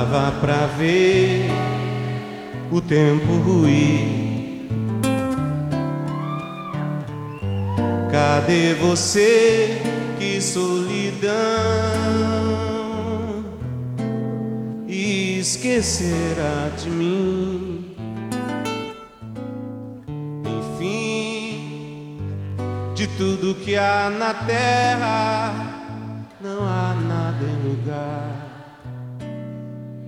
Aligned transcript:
Dava 0.00 0.32
pra 0.40 0.64
ver 0.78 1.50
o 2.72 2.80
tempo 2.80 3.34
ruir. 3.44 4.66
Cadê 8.10 8.72
você? 8.80 9.78
Que 10.18 10.40
solidão 10.40 11.34
esquecerá 14.88 16.70
de 16.78 16.88
mim. 16.88 17.94
Enfim, 20.46 22.16
de 22.94 23.06
tudo 23.18 23.54
que 23.54 23.76
há 23.76 24.08
na 24.08 24.32
terra, 24.32 25.52
não 26.40 26.64
há 26.64 26.94
nada 27.06 27.44
em 27.44 27.68
lugar 27.68 28.39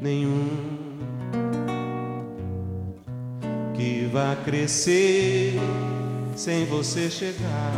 nenhum 0.03 0.49
que 3.75 4.07
vá 4.13 4.37
crescer 4.45 5.55
sem 6.35 6.67
você 6.67 7.09
chegar. 7.09 7.73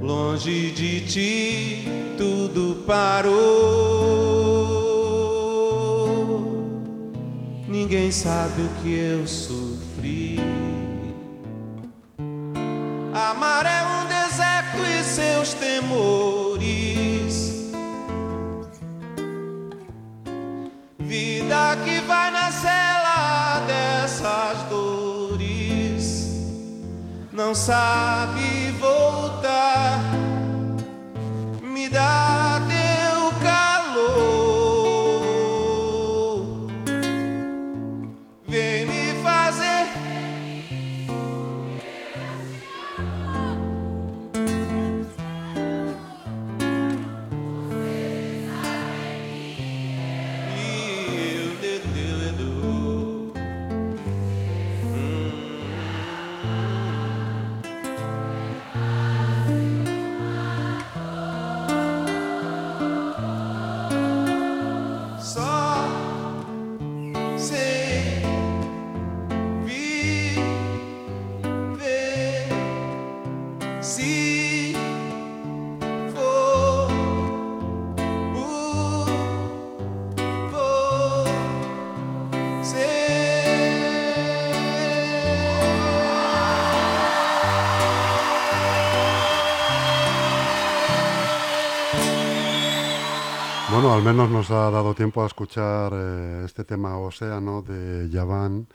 Longe 0.00 0.70
de 0.72 1.00
ti 1.00 1.88
tudo 2.18 2.84
parou. 2.86 3.32
Ninguém 7.66 8.10
sabe 8.10 8.62
o 8.62 8.68
que 8.82 8.94
eu 8.94 9.26
sofri. 9.26 10.38
Amar 13.14 13.71
vai 22.06 22.30
na 22.30 22.50
cela 22.50 23.60
dessas 23.66 24.62
dores. 24.68 26.28
Não 27.32 27.54
sabe 27.54 28.21
Bueno, 93.92 94.08
al 94.08 94.14
menos 94.16 94.30
nos 94.30 94.50
ha 94.50 94.70
dado 94.70 94.94
tiempo 94.94 95.22
a 95.22 95.26
escuchar 95.26 95.92
eh, 95.94 96.42
este 96.46 96.64
tema 96.64 96.96
Océano 96.96 97.60
de 97.60 98.08
Yaván. 98.08 98.66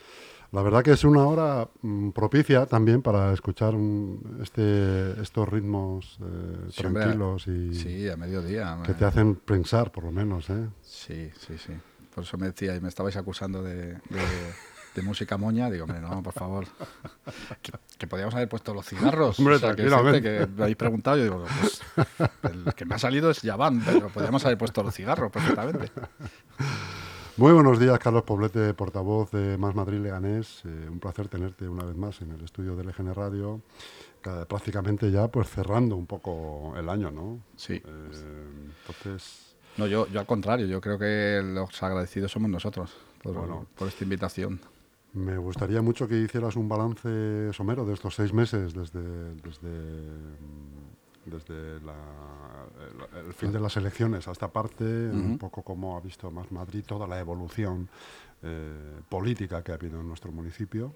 La 0.52 0.62
verdad 0.62 0.84
que 0.84 0.92
es 0.92 1.04
una 1.04 1.26
hora 1.26 1.68
mm, 1.82 2.12
propicia 2.12 2.68
también 2.68 3.02
para 3.02 3.34
escuchar 3.34 3.74
un- 3.74 4.38
este, 4.44 5.20
estos 5.20 5.50
ritmos 5.50 6.20
eh, 6.22 6.68
Sí, 6.70 6.86
hombre, 6.86 7.02
tranquilos 7.02 7.48
y 7.48 7.74
Sí, 7.74 8.08
a 8.08 8.16
mediodía. 8.16 8.78
que 8.86 8.94
te 8.94 9.06
hacen 9.06 9.34
pensar, 9.38 9.92
por 9.92 10.04
lo 10.04 10.12
menos. 10.12 10.52
¿eh? 10.52 10.68
Sí, 10.84 11.32
sí, 11.40 11.58
sí. 11.58 11.74
Por 12.14 12.24
eso 12.24 12.38
me 12.38 12.46
decía, 12.52 12.76
y 12.76 12.80
me 12.82 12.90
estabais 12.90 13.18
acusando 13.18 13.64
de, 13.64 13.94
de- 13.94 14.54
de 14.98 15.02
música 15.08 15.38
moña. 15.38 15.70
Digo, 15.70 15.86
hombre, 15.86 16.02
no, 16.02 16.22
por 16.22 16.34
favor. 16.34 16.66
Que, 17.62 17.72
que 17.98 18.08
podíamos 18.08 18.34
haber 18.36 18.48
puesto 18.50 18.74
los 18.74 18.86
cigarros. 18.86 19.38
Hombre, 19.40 19.56
O 19.56 19.60
sea, 19.60 19.76
que, 19.76 19.84
tranquilamente. 19.84 20.22
fíjate 20.30 20.46
que 20.48 20.56
me 20.56 20.62
habéis 20.64 20.78
preguntado. 20.78 21.18
Yo 21.18 21.24
digo, 21.24 21.46
pues 21.60 21.82
el 22.44 22.74
que 22.74 22.86
me 22.86 22.96
ha 22.96 23.00
salido 23.00 23.30
es 23.32 23.42
Yaván, 23.42 23.82
pero 23.86 24.08
podríamos 24.10 24.44
haber 24.46 24.58
puesto 24.58 24.82
los 24.84 24.94
cigarros 24.96 25.32
perfectamente. 25.32 25.92
Muy 27.38 27.52
buenos 27.54 27.80
días, 27.80 28.00
Carlos 28.00 28.24
Poblete, 28.24 28.74
portavoz 28.74 29.30
de 29.32 29.58
Más 29.58 29.76
Madrid 29.76 30.00
Leganés. 30.00 30.62
Eh, 30.66 30.88
un 30.90 31.00
placer 31.00 31.28
tenerte 31.28 31.68
una 31.70 31.84
vez 31.84 31.96
más 31.96 32.22
en 32.22 32.32
el 32.32 32.44
estudio 32.44 32.76
de 32.76 32.84
LGN 32.84 33.14
Radio, 33.14 33.62
ca- 34.22 34.46
prácticamente 34.46 35.12
ya 35.12 35.28
pues 35.28 35.48
cerrando 35.50 35.96
un 35.96 36.08
poco 36.08 36.74
el 36.78 36.90
año, 36.90 37.12
¿no? 37.12 37.40
Sí. 37.56 37.74
Eh, 37.74 38.50
entonces, 38.88 39.56
No, 39.78 39.86
yo, 39.86 40.08
yo 40.08 40.20
al 40.20 40.26
contrario, 40.26 40.66
yo 40.66 40.82
creo 40.82 40.98
que 40.98 41.42
los 41.44 41.84
agradecidos 41.84 42.32
somos 42.32 42.50
nosotros 42.50 42.92
por, 43.22 43.34
Bueno. 43.34 43.68
por 43.76 43.88
esta 43.88 44.04
invitación. 44.04 44.60
Me 45.14 45.38
gustaría 45.38 45.82
mucho 45.82 46.08
que 46.08 46.18
hicieras 46.20 46.56
un 46.56 46.70
balance 46.70 47.52
somero 47.54 47.86
de 47.86 47.94
estos 47.94 48.16
seis 48.16 48.34
meses 48.34 48.74
desde, 48.74 49.34
desde, 49.36 49.70
mm, 49.70 51.30
desde 51.32 51.80
la- 51.82 52.68
el, 53.22 53.26
el 53.28 53.34
fin 53.34 53.52
de 53.52 53.60
las 53.60 53.76
elecciones 53.78 54.28
a 54.28 54.32
esta 54.32 54.48
parte, 54.50 54.84
un 54.84 55.38
poco 55.38 55.64
cómo 55.64 55.98
ha 55.98 56.02
visto 56.02 56.30
Más 56.32 56.52
Madrid 56.52 56.84
toda 56.86 57.08
la 57.08 57.20
evolución 57.20 57.90
eh, 58.44 59.02
política 59.10 59.64
que 59.64 59.72
ha 59.72 59.76
habido 59.76 60.00
en 60.00 60.08
nuestro 60.08 60.32
municipio. 60.32 60.94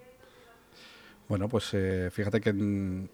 Bueno, 1.28 1.50
pues 1.50 1.70
eh, 1.74 2.10
fíjate 2.12 2.40
que 2.42 2.50
en, 2.52 3.10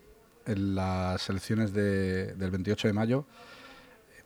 en 0.46 0.76
las 0.76 1.30
elecciones 1.30 1.72
de- 1.72 2.34
del 2.34 2.52
28 2.52 2.88
de 2.90 2.94
mayo, 2.94 3.26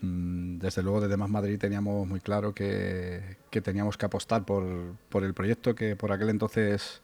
desde 0.02 0.82
luego 0.82 1.02
desde 1.02 1.16
Más 1.16 1.30
Madrid 1.30 1.60
teníamos 1.60 2.08
muy 2.08 2.20
claro 2.20 2.54
que, 2.54 3.38
teníamos 3.64 3.98
que 3.98 4.06
apostar 4.06 4.46
por, 4.46 4.96
por 5.10 5.24
el 5.24 5.34
proyecto 5.34 5.76
que 5.76 5.96
por 5.96 6.12
aquel 6.12 6.30
entonces 6.30 7.02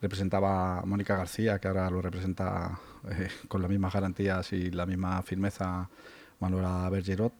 representaba 0.00 0.82
Mónica 0.84 1.16
García, 1.16 1.58
que 1.58 1.68
ahora 1.68 1.90
lo 1.90 2.02
representa 2.02 2.78
eh, 3.10 3.28
con 3.48 3.62
las 3.62 3.70
mismas 3.70 3.92
garantías 3.92 4.52
y 4.52 4.70
la 4.70 4.86
misma 4.86 5.22
firmeza 5.22 5.88
Manuela 6.38 6.88
Bergerot. 6.90 7.32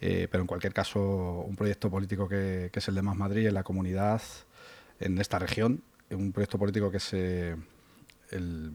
Eh, 0.00 0.28
pero 0.30 0.42
en 0.42 0.46
cualquier 0.46 0.72
caso, 0.72 1.44
un 1.46 1.56
proyecto 1.56 1.90
político 1.90 2.28
que, 2.28 2.70
que 2.72 2.78
es 2.78 2.88
el 2.88 2.94
de 2.94 3.02
Más 3.02 3.16
Madrid 3.16 3.48
en 3.48 3.54
la 3.54 3.64
comunidad, 3.64 4.22
en 5.00 5.18
esta 5.18 5.38
región, 5.40 5.82
un 6.10 6.32
proyecto 6.32 6.56
político 6.56 6.90
que 6.90 7.00
se 7.00 7.56
el, 8.30 8.72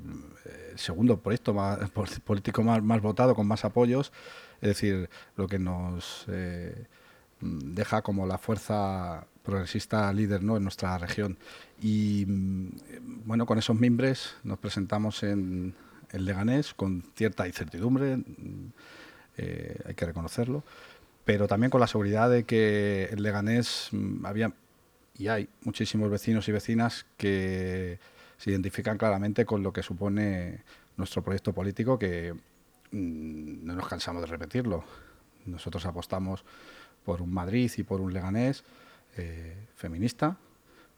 el 0.72 0.80
segundo 0.80 1.20
proyecto 1.20 1.54
más, 1.54 1.90
pol- 1.92 2.08
político 2.24 2.64
más, 2.64 2.82
más 2.84 3.02
votado, 3.02 3.36
con 3.36 3.48
más 3.48 3.66
apoyos, 3.66 4.12
es 4.62 4.70
decir, 4.70 5.10
lo 5.36 5.48
que 5.48 5.60
nos 5.60 6.26
eh, 6.30 6.86
deja 7.42 8.02
como 8.02 8.26
la 8.26 8.38
fuerza 8.38 9.28
progresista 9.44 10.12
líder 10.14 10.42
¿no? 10.44 10.56
en 10.56 10.64
nuestra 10.64 10.98
región. 10.98 11.38
Y 11.82 12.26
mm, 12.28 12.68
eh, 12.90 13.00
bueno, 13.26 13.46
con 13.46 13.58
esos 13.60 13.78
mimbres 13.78 14.36
nos 14.44 14.58
presentamos 14.60 15.24
en, 15.24 15.76
en 16.12 16.26
Leganés 16.26 16.74
con 16.74 17.04
cierta 17.16 17.46
incertidumbre, 17.48 18.18
mm, 18.18 18.72
eh, 19.38 19.80
hay 19.86 19.96
que 19.96 20.06
reconocerlo, 20.06 20.64
pero 21.26 21.48
también 21.48 21.72
con 21.72 21.82
la 21.82 21.88
seguridad 21.88 22.30
de 22.30 22.44
que 22.46 23.10
en 23.12 23.22
Leganés 23.24 23.90
mm, 23.92 24.26
había 24.26 24.54
y 25.18 25.28
hay 25.28 25.48
muchísimos 25.64 26.10
vecinos 26.10 26.48
y 26.48 26.52
vecinas 26.52 27.06
que 27.18 28.00
se 28.38 28.52
identifican 28.52 28.98
claramente 28.98 29.46
con 29.46 29.64
lo 29.64 29.72
que 29.72 29.84
supone 29.84 30.64
nuestro 30.98 31.24
proyecto 31.24 31.54
político 31.54 31.98
que 31.98 32.34
mm, 32.92 33.66
no 33.66 33.76
nos 33.76 33.88
cansamos 33.88 34.22
de 34.22 34.28
repetirlo. 34.28 34.84
Nosotros 35.46 35.86
apostamos 35.86 36.44
por 37.04 37.22
un 37.22 37.34
Madrid 37.34 37.72
y 37.78 37.84
por 37.84 38.02
un 38.02 38.14
Leganés 38.14 38.64
eh, 39.18 39.68
feminista, 39.76 40.38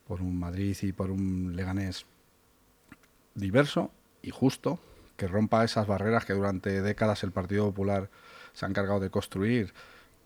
por 0.08 0.22
un 0.22 0.40
Madrid 0.40 0.78
y 0.82 0.92
por 0.92 1.10
un 1.10 1.56
Leganés 1.56 2.06
diverso 3.34 3.92
y 4.22 4.32
justo, 4.32 4.80
que 5.18 5.28
rompa 5.28 5.64
esas 5.64 5.88
barreras 5.88 6.26
que 6.26 6.34
durante 6.34 6.82
décadas 6.82 7.24
el 7.24 7.32
Partido 7.32 7.66
Popular 7.66 8.10
se 8.54 8.66
ha 8.66 8.70
encargado 8.70 9.00
de 9.00 9.10
construir 9.10 9.74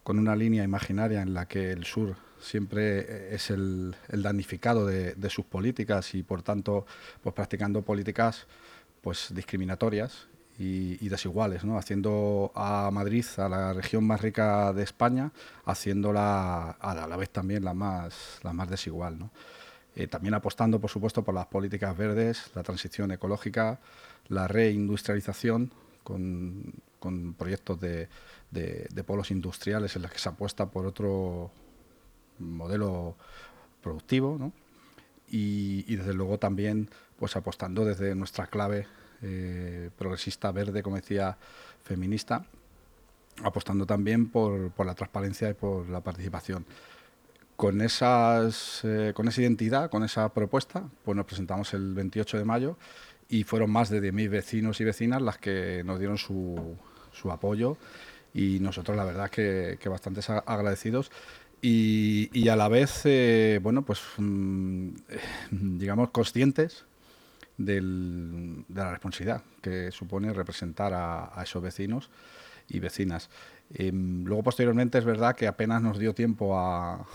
con 0.10 0.18
una 0.18 0.36
línea 0.36 0.64
imaginaria 0.64 1.22
en 1.22 1.36
la 1.36 1.48
que 1.48 1.70
el 1.72 1.86
sur 1.86 2.16
siempre 2.42 3.36
es 3.36 3.52
el, 3.52 3.96
el 4.08 4.24
damnificado 4.24 4.88
de, 4.88 5.14
de 5.14 5.30
sus 5.30 5.46
políticas 5.46 6.16
y 6.16 6.24
por 6.24 6.42
tanto 6.42 6.88
pues 7.22 7.36
practicando 7.36 7.84
políticas 7.84 8.48
pues 9.02 9.28
discriminatorias 9.36 10.26
y, 10.58 11.08
desiguales, 11.10 11.64
¿no? 11.64 11.78
haciendo 11.78 12.52
a 12.56 12.90
Madrid, 12.92 13.24
a 13.38 13.50
la 13.50 13.72
región 13.72 14.04
más 14.04 14.20
rica 14.20 14.74
de 14.74 14.82
España, 14.82 15.32
haciéndola 15.66 16.72
a 16.72 17.08
la 17.08 17.16
vez 17.16 17.30
también 17.30 17.64
la 17.64 17.76
más, 17.76 18.40
la 18.42 18.52
más 18.52 18.68
desigual. 18.68 19.20
¿no? 19.20 19.30
Eh, 19.96 20.08
también 20.08 20.34
apostando, 20.34 20.80
por 20.82 20.90
supuesto, 20.90 21.24
por 21.24 21.36
las 21.36 21.46
políticas 21.46 21.96
verdes, 21.96 22.50
la 22.56 22.64
transición 22.64 23.12
ecológica, 23.12 23.80
la 24.28 24.48
reindustrialización 24.48 25.72
con, 26.04 26.74
proyectos 27.38 27.80
de, 27.80 28.10
de, 28.52 29.04
polos 29.04 29.32
industriales 29.32 29.96
en 29.96 30.02
los 30.02 30.12
que 30.12 30.20
se 30.20 30.30
apuesta 30.30 30.70
por 30.70 30.86
otro 30.86 31.52
modelo 32.40 33.16
productivo, 33.82 34.38
¿no? 34.40 34.52
y, 35.32 35.96
desde 35.96 36.14
luego 36.14 36.38
también 36.38 36.90
pues 37.18 37.36
apostando 37.36 37.86
desde 37.86 38.16
nuestra 38.16 38.48
clave 38.48 38.88
eh, 39.22 39.90
progresista, 39.98 40.52
verde, 40.52 40.82
como 40.82 40.96
decía, 40.96 41.38
feminista, 41.84 42.46
apostando 43.44 43.86
también 43.86 44.30
por, 44.30 44.72
la 44.86 44.96
transparencia 44.96 45.50
y 45.50 45.54
por 45.54 45.90
la 45.90 46.02
participación. 46.02 46.66
Con, 47.58 47.82
eh, 47.82 49.12
con 49.14 49.28
esa 49.28 49.42
identidad, 49.42 49.90
con 49.90 50.04
esa 50.04 50.34
propuesta, 50.34 50.86
pues 51.04 51.18
nos 51.18 51.26
presentamos 51.26 51.74
el 51.74 51.94
28 51.94 52.38
de 52.38 52.46
mayo 52.46 52.78
y 53.30 53.44
fueron 53.44 53.72
más 53.72 53.90
de 53.90 54.02
10.000 54.02 54.30
vecinos 54.30 54.82
y 54.82 54.84
vecinas 54.84 55.22
las 55.22 55.38
que 55.38 55.84
nos 55.86 56.00
dieron 56.00 56.18
su, 56.18 56.76
su 57.12 57.32
apoyo 57.32 57.78
y 58.34 58.60
nosotros 58.60 58.98
la 58.98 59.06
verdad 59.06 59.30
que, 59.30 59.78
que 59.80 59.90
bastante 59.90 60.22
agradecidos 60.46 61.12
y, 61.62 62.30
y, 62.32 62.48
a 62.48 62.56
la 62.56 62.70
vez, 62.70 63.02
eh, 63.04 63.60
bueno, 63.62 63.82
pues 63.84 64.02
mm, 64.18 64.92
digamos 65.52 66.10
conscientes 66.12 66.86
de 67.58 67.82
la 68.70 68.92
responsabilidad 68.92 69.44
que 69.62 69.92
supone 69.92 70.32
representar 70.32 70.94
a, 70.94 71.44
esos 71.44 71.62
vecinos 71.62 72.10
y 72.70 72.80
vecinas. 72.80 73.30
Em, 73.74 74.24
luego, 74.24 74.44
posteriormente, 74.44 74.98
es 74.98 75.06
verdad 75.06 75.36
que 75.36 75.48
apenas 75.48 75.82
nos 75.82 76.00
dio 76.00 76.14
tiempo 76.16 76.58
a, 76.58 77.06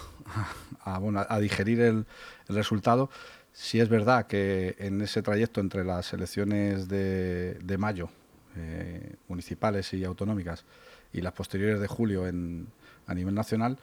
a, 0.85 1.41
digerir 1.41 1.81
el, 1.81 2.07
resultado. 2.49 3.09
Sí 3.55 3.81
es 3.81 3.89
verdad 3.89 4.27
que 4.27 4.75
en 4.79 5.01
ese 5.01 5.23
trayecto 5.23 5.61
entre 5.61 5.85
las 5.85 6.13
elecciones 6.13 6.89
de, 6.89 7.55
de 7.55 7.79
mayo, 7.79 8.11
eh, 8.57 9.15
municipales 9.29 9.95
y 9.95 10.05
autonómicas, 10.05 10.65
y 11.13 11.21
las 11.21 11.33
posteriores 11.33 11.81
de 11.81 11.87
julio 11.87 12.27
en, 12.27 12.67
a 13.07 13.15
nivel 13.15 13.35
nacional, 13.35 13.79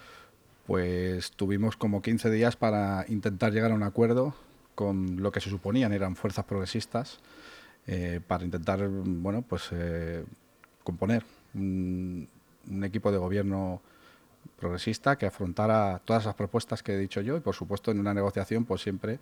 pues 0.67 1.31
tuvimos 1.31 1.77
como 1.77 2.01
15 2.01 2.29
días 2.29 2.57
para 2.57 3.05
intentar 3.07 3.53
llegar 3.53 3.71
a 3.71 3.75
un 3.75 3.83
acuerdo 3.83 4.35
con 4.75 5.21
lo 5.21 5.31
que 5.31 5.39
se 5.39 5.49
suponían 5.49 5.93
eran 5.93 6.15
fuerzas 6.15 6.45
progresistas 6.45 7.19
eh, 7.87 8.19
para 8.27 8.43
intentar 8.43 8.87
bueno 8.87 9.41
pues 9.41 9.69
eh, 9.71 10.23
componer 10.83 11.23
un, 11.53 12.27
equipo 12.83 13.11
de 13.11 13.17
gobierno 13.17 13.81
progresista 14.57 15.17
que 15.17 15.25
afrontara 15.25 15.99
todas 16.05 16.23
esas 16.23 16.35
propuestas 16.35 16.83
que 16.83 16.93
he 16.93 16.97
dicho 16.97 17.21
yo 17.21 17.37
y 17.37 17.39
por 17.39 17.55
supuesto 17.55 17.91
en 17.91 17.99
una 17.99 18.13
negociación 18.13 18.65
pues 18.65 18.81
siempre 18.81 19.19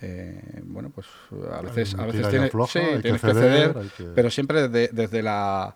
eh, 0.00 0.62
bueno 0.64 0.90
pues 0.90 1.06
a 1.50 1.60
veces 1.62 1.94
a 1.94 2.06
veces 2.06 2.28
tiene, 2.28 2.50
tienes 3.02 3.20
que 3.20 3.34
ceder, 3.34 3.74
pero 4.14 4.30
siempre 4.30 4.68
desde, 4.68 5.22
la 5.22 5.74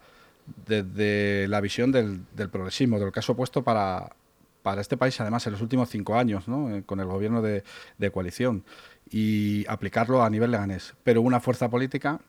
desde 0.67 1.49
la 1.49 1.61
visión 1.61 1.93
del, 1.93 2.21
del 2.35 2.49
progresismo 2.49 2.99
del 2.99 3.13
caso 3.13 3.33
opuesto 3.33 3.63
para 3.63 4.15
para 4.63 4.81
este 4.81 4.97
país, 4.97 5.21
además, 5.21 5.45
en 5.49 5.53
los 5.55 5.61
últimos 5.61 5.89
cinco 5.89 6.17
años, 6.17 6.47
¿no? 6.47 6.85
con 6.87 7.01
el 7.01 7.07
gobierno 7.07 7.43
de, 7.43 7.65
de, 7.99 8.11
coalición 8.13 8.65
y 9.11 9.67
aplicarlo 9.69 10.23
a 10.23 10.31
nivel 10.31 10.53
leganés. 10.53 10.95
Pero 11.03 11.21
una 11.21 11.41
fuerza 11.41 11.69
política 11.69 12.21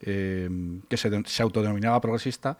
eh, 0.00 0.48
que 0.88 0.96
se, 0.96 1.10
se, 1.24 1.42
autodenominaba 1.42 2.00
progresista, 2.00 2.58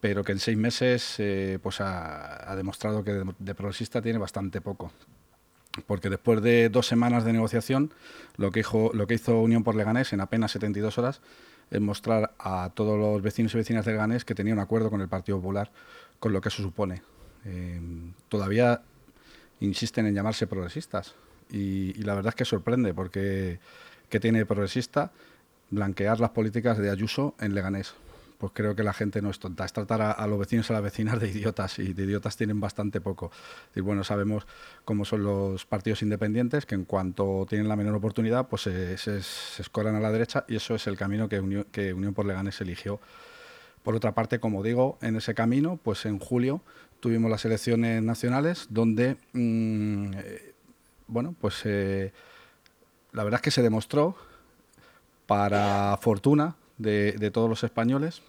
pero 0.00 0.22
que 0.22 0.32
en 0.32 0.38
seis 0.38 0.56
meses 0.56 1.16
eh, 1.18 1.58
pues 1.62 1.80
ha, 1.80 2.54
demostrado 2.56 3.02
que 3.02 3.24
de, 3.38 3.54
progresista 3.54 4.00
tiene 4.00 4.18
bastante 4.18 4.60
poco. 4.60 4.92
Porque 5.86 6.10
después 6.10 6.42
de 6.42 6.68
dos 6.68 6.86
semanas 6.86 7.24
de 7.24 7.32
negociación, 7.32 7.92
lo 8.36 8.50
que, 8.50 8.60
hizo, 8.60 8.90
lo 8.94 9.06
que 9.06 9.14
hizo 9.14 9.40
Unión 9.40 9.64
por 9.64 9.74
Leganés 9.74 10.12
en 10.12 10.20
apenas 10.20 10.52
72 10.52 10.98
horas 10.98 11.20
es 11.70 11.80
mostrar 11.80 12.32
a 12.38 12.70
todos 12.74 12.98
los 12.98 13.22
vecinos 13.22 13.54
y 13.54 13.58
vecinas 13.58 13.84
de 13.84 13.92
Leganés 13.92 14.24
que 14.24 14.34
tenía 14.34 14.54
un 14.54 14.60
acuerdo 14.60 14.90
con 14.90 15.00
el 15.00 15.08
Partido 15.08 15.38
Popular, 15.38 15.70
con 16.18 16.32
lo 16.32 16.40
que 16.40 16.48
eso 16.48 16.62
supone. 16.62 17.02
Eh, 17.44 17.80
todavía 18.28 18.82
insisten 19.60 20.06
en 20.06 20.14
llamarse 20.14 20.46
progresistas 20.46 21.14
y, 21.50 21.94
la 21.94 22.14
verdad 22.14 22.30
es 22.30 22.34
que 22.34 22.44
sorprende 22.44 22.94
porque 22.94 23.58
¿qué 24.08 24.20
tiene 24.20 24.46
progresista? 24.46 25.12
Blanquear 25.70 26.20
las 26.20 26.30
políticas 26.30 26.78
de 26.78 26.90
Ayuso 26.90 27.34
en 27.40 27.54
Leganés. 27.54 27.94
Pues 28.38 28.52
creo 28.54 28.76
que 28.76 28.84
la 28.84 28.92
gente 28.92 29.20
no 29.20 29.30
es 29.30 29.40
tonta, 29.40 29.64
es 29.64 29.72
tratar 29.72 30.00
a, 30.00 30.26
los 30.28 30.38
vecinos 30.38 30.70
y 30.70 30.72
a 30.72 30.74
las 30.74 30.82
vecinas 30.82 31.18
de 31.18 31.28
idiotas 31.28 31.78
y 31.80 31.92
de 31.92 32.04
idiotas 32.04 32.36
tienen 32.36 32.60
bastante 32.60 33.00
poco. 33.00 33.32
Y 33.74 33.80
bueno, 33.80 34.04
sabemos 34.04 34.46
cómo 34.84 35.04
son 35.04 35.24
los 35.24 35.66
partidos 35.66 36.02
independientes, 36.02 36.64
que 36.64 36.76
en 36.76 36.84
cuanto 36.84 37.46
tienen 37.48 37.68
la 37.68 37.74
menor 37.74 37.96
oportunidad, 37.96 38.46
pues 38.46 38.62
se, 38.62 38.96
se, 38.96 39.18
escoran 39.60 39.96
a 39.96 40.00
la 40.00 40.12
derecha 40.12 40.44
y 40.46 40.54
eso 40.54 40.76
es 40.76 40.86
el 40.86 40.96
camino 40.96 41.28
que 41.28 41.40
Unión, 41.40 41.66
que 41.72 41.92
Unión 41.92 42.14
por 42.14 42.26
Leganés 42.26 42.60
eligió. 42.60 43.00
Por 43.82 43.96
otra 43.96 44.14
parte, 44.14 44.38
como 44.38 44.62
digo, 44.62 44.98
en 45.02 45.16
ese 45.16 45.34
camino, 45.34 45.78
pues 45.82 46.06
en 46.06 46.20
julio 46.20 46.62
tuvimos 47.00 47.30
las 47.30 47.44
elecciones 47.44 48.02
nacionales 48.02 48.66
donde 48.70 49.16
mm, 49.32 50.10
bueno, 51.08 51.34
pues 51.40 51.62
eh, 51.64 52.12
la 53.12 53.24
verdad 53.24 53.38
es 53.38 53.42
que 53.42 53.50
se 53.50 53.62
demostró, 53.62 54.14
para 55.26 55.98
fortuna 56.00 56.54
de, 56.78 57.30
todos 57.30 57.48
los 57.48 57.64
españoles, 57.64 58.22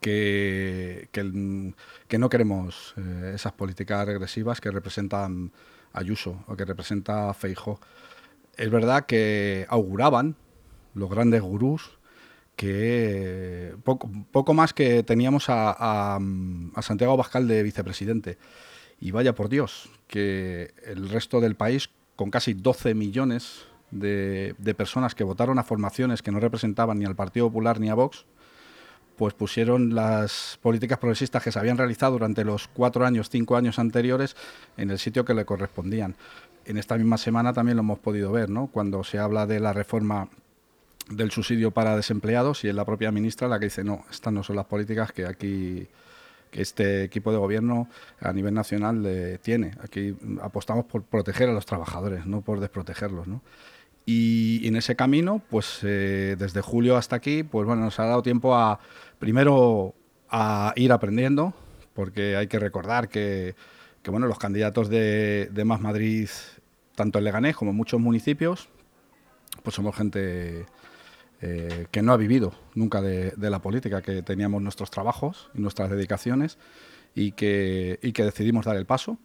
que, 0.00 1.08
que, 1.12 2.18
no 2.18 2.28
queremos 2.28 2.94
eh, 2.96 3.32
esas 3.34 3.52
políticas 3.52 4.06
regresivas 4.06 4.60
que 4.60 4.70
representan 4.70 5.52
Ayuso 5.92 6.44
o 6.46 6.56
que 6.56 6.66
representa 6.66 7.32
Feijó. 7.32 7.80
Es 8.56 8.70
verdad 8.70 9.06
que 9.06 9.66
auguraban 9.68 10.36
los 10.94 11.08
grandes 11.08 11.40
gurús 11.40 11.98
que 12.54 13.74
poco, 13.84 14.10
poco 14.30 14.54
más 14.54 14.72
que 14.72 15.02
teníamos 15.02 15.48
a, 15.48 16.16
a 16.16 16.82
Santiago 16.82 17.14
Abascal 17.14 17.48
de 17.48 17.62
vicepresidente. 17.62 18.38
Y 19.00 19.10
vaya 19.10 19.34
por 19.34 19.48
Dios, 19.48 19.90
que 20.06 20.72
el 20.84 21.08
resto 21.08 21.40
del 21.40 21.54
país, 21.54 21.90
con 22.14 22.30
casi 22.30 22.54
12 22.54 22.94
millones 22.94 23.66
de, 23.90 24.54
personas 24.76 25.14
que 25.14 25.24
votaron 25.24 25.58
a 25.58 25.64
formaciones 25.64 26.22
que 26.22 26.32
no 26.32 26.40
representaban 26.40 26.98
ni 26.98 27.04
al 27.04 27.16
Partido 27.16 27.46
Popular 27.46 27.80
ni 27.80 27.88
a 27.88 27.94
Vox, 27.94 28.26
pues 29.16 29.32
pusieron 29.34 29.94
las 29.94 30.58
políticas 30.60 30.98
progresistas 30.98 31.42
que 31.42 31.50
se 31.50 31.58
habían 31.58 31.78
realizado 31.78 32.12
durante 32.12 32.44
los 32.44 32.68
cuatro 32.68 33.06
años, 33.06 33.30
cinco 33.30 33.56
años 33.56 33.78
anteriores 33.78 34.36
en 34.76 34.90
el 34.90 34.98
sitio 34.98 35.24
que 35.24 35.34
le 35.34 35.44
correspondían. 35.44 36.16
En 36.66 36.76
esta 36.76 36.96
misma 36.96 37.16
semana 37.16 37.52
también 37.52 37.76
lo 37.76 37.82
hemos 37.82 37.98
podido 37.98 38.32
ver, 38.32 38.50
¿no? 38.50 38.66
Cuando 38.66 39.04
se 39.04 39.18
habla 39.18 39.46
de 39.46 39.60
la 39.60 39.72
reforma 39.72 40.28
del 41.08 41.30
subsidio 41.30 41.70
para 41.70 41.96
desempleados 41.96 42.64
y 42.64 42.68
es 42.68 42.74
la 42.74 42.84
propia 42.84 43.12
ministra 43.12 43.48
la 43.48 43.58
que 43.58 43.66
dice, 43.66 43.84
no, 43.84 44.04
estas 44.10 44.32
no 44.32 44.42
son 44.42 44.56
las 44.56 44.66
políticas 44.66 45.12
que 45.12 45.24
aquí 45.24 45.88
este 46.52 47.04
equipo 47.04 47.30
de 47.32 47.38
gobierno 47.38 47.88
a 48.20 48.32
nivel 48.32 48.54
nacional 48.54 49.04
eh, 49.06 49.38
tiene. 49.42 49.72
Aquí 49.82 50.16
apostamos 50.40 50.84
por 50.86 51.02
proteger 51.02 51.48
a 51.48 51.52
los 51.52 51.66
trabajadores, 51.66 52.26
no 52.26 52.40
por 52.40 52.60
desprotegerlos. 52.60 53.26
Y, 54.06 54.66
en 54.66 54.76
ese 54.76 54.96
camino, 54.96 55.42
pues 55.50 55.80
eh, 55.82 56.36
desde 56.38 56.60
julio 56.60 56.96
hasta 56.96 57.16
aquí, 57.16 57.42
pues 57.42 57.66
bueno, 57.66 57.82
nos 57.82 57.98
ha 57.98 58.06
dado 58.06 58.22
tiempo 58.22 58.54
a 58.54 58.78
primero 59.18 59.94
a 60.30 60.72
ir 60.76 60.92
aprendiendo, 60.92 61.52
porque 61.92 62.36
hay 62.36 62.46
que 62.46 62.58
recordar 62.58 63.08
que, 63.08 63.54
bueno, 64.06 64.28
los 64.28 64.38
candidatos 64.38 64.88
de, 64.88 65.50
de 65.52 65.64
Más 65.64 65.80
Madrid, 65.80 66.28
tanto 66.94 67.18
en 67.18 67.24
Leganés 67.24 67.56
como 67.56 67.72
en 67.72 67.76
muchos 67.76 68.00
municipios, 68.00 68.68
pues 69.62 69.74
somos 69.74 69.96
gente 69.96 70.66
eh, 71.42 71.86
que 71.90 72.00
no 72.00 72.12
ha 72.12 72.16
vivido 72.16 72.54
nunca 72.74 73.02
de, 73.02 73.34
la 73.36 73.60
política, 73.60 74.00
que 74.00 74.22
teníamos 74.22 74.62
nuestros 74.62 74.90
trabajos 74.90 75.50
y 75.54 75.60
nuestras 75.60 75.90
dedicaciones 75.90 76.56
y 77.14 77.32
que, 77.32 77.98
y 78.02 78.12
que 78.12 78.24
decidimos 78.24 78.64
dar 78.64 78.76
el 78.76 78.86
paso 78.86 79.18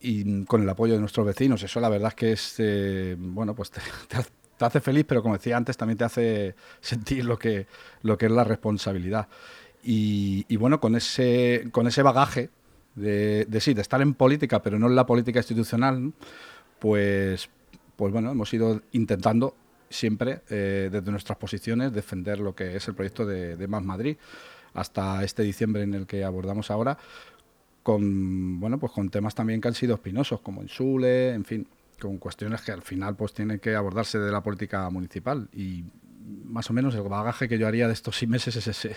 y 0.00 0.44
con 0.44 0.62
el 0.62 0.68
apoyo 0.68 0.94
de 0.94 1.00
nuestros 1.00 1.26
vecinos. 1.26 1.62
Eso 1.62 1.80
la 1.80 1.88
verdad 1.88 2.08
es 2.08 2.14
que 2.14 2.32
es, 2.32 2.54
eh, 2.58 3.16
bueno, 3.18 3.54
pues 3.54 3.70
te, 4.08 4.64
hace 4.64 4.80
feliz, 4.80 5.04
pero 5.06 5.22
como 5.22 5.34
decía 5.34 5.56
antes, 5.56 5.76
también 5.76 5.98
te 5.98 6.04
hace 6.04 6.54
sentir 6.80 7.24
lo 7.24 7.38
que, 7.38 7.66
lo 8.02 8.16
que 8.18 8.26
es 8.26 8.32
la 8.32 8.44
responsabilidad. 8.44 9.28
Y, 9.82 10.56
bueno, 10.56 10.78
con 10.78 10.94
ese, 10.94 11.68
con 11.72 11.86
ese 11.86 12.02
bagaje 12.02 12.50
de, 12.94 13.46
de, 13.46 13.60
sí, 13.60 13.72
de 13.72 13.80
estar 13.80 14.02
en 14.02 14.12
política, 14.12 14.62
pero 14.62 14.78
no 14.78 14.88
en 14.88 14.94
la 14.94 15.06
política 15.06 15.38
institucional, 15.38 16.12
pues, 16.78 17.48
pues 17.96 18.12
bueno, 18.12 18.30
hemos 18.30 18.52
ido 18.52 18.82
intentando 18.92 19.54
siempre 19.90 20.42
eh, 20.48 20.88
desde 20.90 21.10
nuestras 21.10 21.36
posiciones 21.36 21.92
defender 21.92 22.38
lo 22.38 22.54
que 22.54 22.76
es 22.76 22.88
el 22.88 22.94
proyecto 22.94 23.26
de, 23.26 23.68
Más 23.68 23.82
Madrid 23.82 24.16
hasta 24.72 25.24
este 25.24 25.42
diciembre 25.42 25.82
en 25.82 25.94
el 25.94 26.06
que 26.06 26.24
abordamos 26.24 26.70
ahora 26.70 26.96
con 27.82 28.60
bueno 28.60 28.78
pues 28.78 28.92
con 28.92 29.10
temas 29.10 29.34
también 29.34 29.60
que 29.60 29.68
han 29.68 29.74
sido 29.74 29.94
espinosos 29.94 30.40
como 30.40 30.62
en 30.62 30.68
Sule, 30.68 31.32
en 31.34 31.44
fin, 31.44 31.66
con 32.00 32.18
cuestiones 32.18 32.62
que 32.62 32.72
al 32.72 32.82
final 32.82 33.16
pues 33.16 33.32
tienen 33.32 33.58
que 33.58 33.74
abordarse 33.74 34.18
de 34.18 34.32
la 34.32 34.42
política 34.42 34.88
municipal 34.90 35.48
y, 35.52 35.84
más 36.44 36.70
o 36.70 36.72
menos 36.72 36.94
el 36.94 37.02
bagaje 37.02 37.48
que 37.48 37.58
yo 37.58 37.66
haría 37.66 37.86
de 37.86 37.92
estos 37.92 38.16
seis 38.16 38.30
meses 38.30 38.56
es 38.56 38.66
ese. 38.66 38.96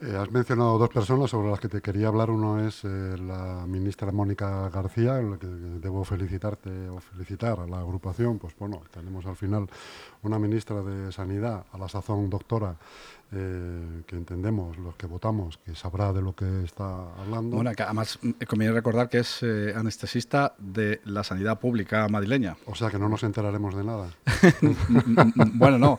Eh, 0.00 0.16
has 0.16 0.32
mencionado 0.32 0.78
dos 0.78 0.88
personas 0.88 1.30
sobre 1.30 1.48
las 1.48 1.60
que 1.60 1.68
te 1.68 1.80
quería 1.80 2.08
hablar. 2.08 2.28
Uno 2.28 2.66
es 2.66 2.82
eh, 2.82 3.16
la 3.18 3.64
ministra 3.68 4.10
Mónica 4.10 4.68
García, 4.68 5.20
en 5.20 5.30
la 5.30 5.38
que 5.38 5.46
debo 5.46 6.04
felicitarte 6.04 6.88
o 6.88 6.98
felicitar 6.98 7.60
a 7.60 7.66
la 7.68 7.78
agrupación. 7.78 8.40
Pues 8.40 8.52
bueno, 8.58 8.82
tenemos 8.90 9.24
al 9.26 9.36
final 9.36 9.68
una 10.22 10.40
ministra 10.40 10.82
de 10.82 11.12
Sanidad, 11.12 11.66
a 11.70 11.78
la 11.78 11.88
sazón 11.88 12.28
doctora, 12.30 12.76
eh, 13.34 14.02
que 14.06 14.14
entendemos, 14.14 14.76
los 14.76 14.94
que 14.96 15.06
votamos, 15.06 15.58
que 15.64 15.74
sabrá 15.74 16.12
de 16.12 16.20
lo 16.20 16.34
que 16.34 16.64
está 16.64 17.14
hablando. 17.18 17.56
Bueno, 17.56 17.72
que 17.72 17.82
además 17.82 18.18
eh, 18.22 18.44
conviene 18.44 18.74
recordar 18.74 19.08
que 19.08 19.20
es 19.20 19.42
eh, 19.42 19.72
anestesista 19.74 20.54
de 20.58 21.00
la 21.04 21.24
sanidad 21.24 21.58
pública 21.58 22.06
madrileña. 22.08 22.58
O 22.66 22.74
sea 22.74 22.90
que 22.90 22.98
no 22.98 23.08
nos 23.08 23.22
enteraremos 23.22 23.74
de 23.74 23.84
nada. 23.84 24.10
bueno, 25.54 25.78
no. 25.78 25.98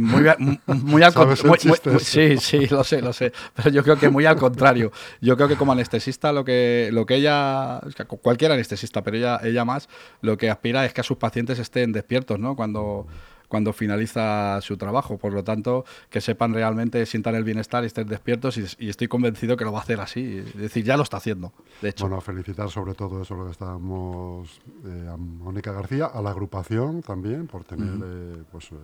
muy, 0.00 0.24
muy 0.66 1.02
al 1.02 1.12
contrario. 1.12 1.98
Sí, 1.98 2.38
sí, 2.38 2.66
lo 2.66 2.82
sé, 2.82 3.02
lo 3.02 3.12
sé. 3.12 3.30
Pero 3.54 3.68
yo 3.68 3.82
creo 3.82 3.98
que 3.98 4.08
muy 4.08 4.24
al 4.24 4.36
contrario. 4.36 4.90
Yo 5.20 5.36
creo 5.36 5.48
que 5.48 5.56
como 5.56 5.72
anestesista 5.72 6.32
lo 6.32 6.46
que, 6.46 6.88
lo 6.92 7.04
que 7.04 7.16
ella, 7.16 7.80
cualquier 8.22 8.52
anestesista, 8.52 9.02
pero 9.02 9.18
ella, 9.18 9.38
ella 9.42 9.66
más, 9.66 9.90
lo 10.22 10.38
que 10.38 10.48
aspira 10.48 10.86
es 10.86 10.94
que 10.94 11.02
a 11.02 11.04
sus 11.04 11.18
pacientes 11.18 11.58
estén 11.58 11.92
despiertos, 11.92 12.38
¿no? 12.38 12.56
Cuando 12.56 13.06
cuando 13.52 13.74
finaliza 13.74 14.62
su 14.62 14.78
trabajo. 14.78 15.18
Por 15.18 15.34
lo 15.34 15.44
tanto, 15.44 15.84
que 16.08 16.22
sepan 16.22 16.54
realmente, 16.54 17.04
sientan 17.04 17.34
el 17.34 17.44
bienestar 17.44 17.84
y 17.84 17.88
estén 17.88 18.08
despiertos 18.08 18.56
y, 18.56 18.88
estoy 18.88 19.08
convencido 19.08 19.58
que 19.58 19.64
lo 19.66 19.72
va 19.72 19.80
a 19.80 19.82
hacer 19.82 20.00
así. 20.00 20.38
Es 20.38 20.56
decir, 20.56 20.86
ya 20.86 20.96
lo 20.96 21.02
está 21.02 21.18
haciendo, 21.18 21.52
de 21.82 21.90
hecho. 21.90 22.06
Bueno, 22.08 22.22
felicitar 22.22 22.70
sobre 22.70 22.94
todo 22.94 23.20
eso 23.20 23.34
lo 23.34 23.44
que 23.44 23.50
estamos 23.50 24.58
eh, 24.86 25.06
a 25.06 25.18
Mónica 25.18 25.70
García, 25.70 26.06
a 26.06 26.22
la 26.22 26.30
agrupación 26.30 27.02
también, 27.02 27.46
por 27.46 27.64
tener 27.64 27.92
eh, 28.02 28.42
pues, 28.50 28.72
eh, 28.72 28.76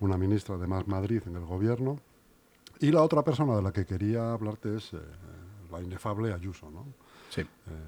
una 0.00 0.18
ministra 0.18 0.58
de 0.58 0.66
Más 0.66 0.86
Madrid 0.86 1.22
en 1.24 1.36
el 1.36 1.46
gobierno. 1.46 2.00
Y 2.80 2.90
la 2.90 3.00
otra 3.00 3.22
persona 3.22 3.56
de 3.56 3.62
la 3.62 3.72
que 3.72 3.86
quería 3.86 4.34
hablarte 4.34 4.76
es 4.76 4.90
la 5.70 5.80
inefable 5.80 6.34
Ayuso, 6.34 6.70
¿no? 6.70 6.84
Eh, 7.40 7.46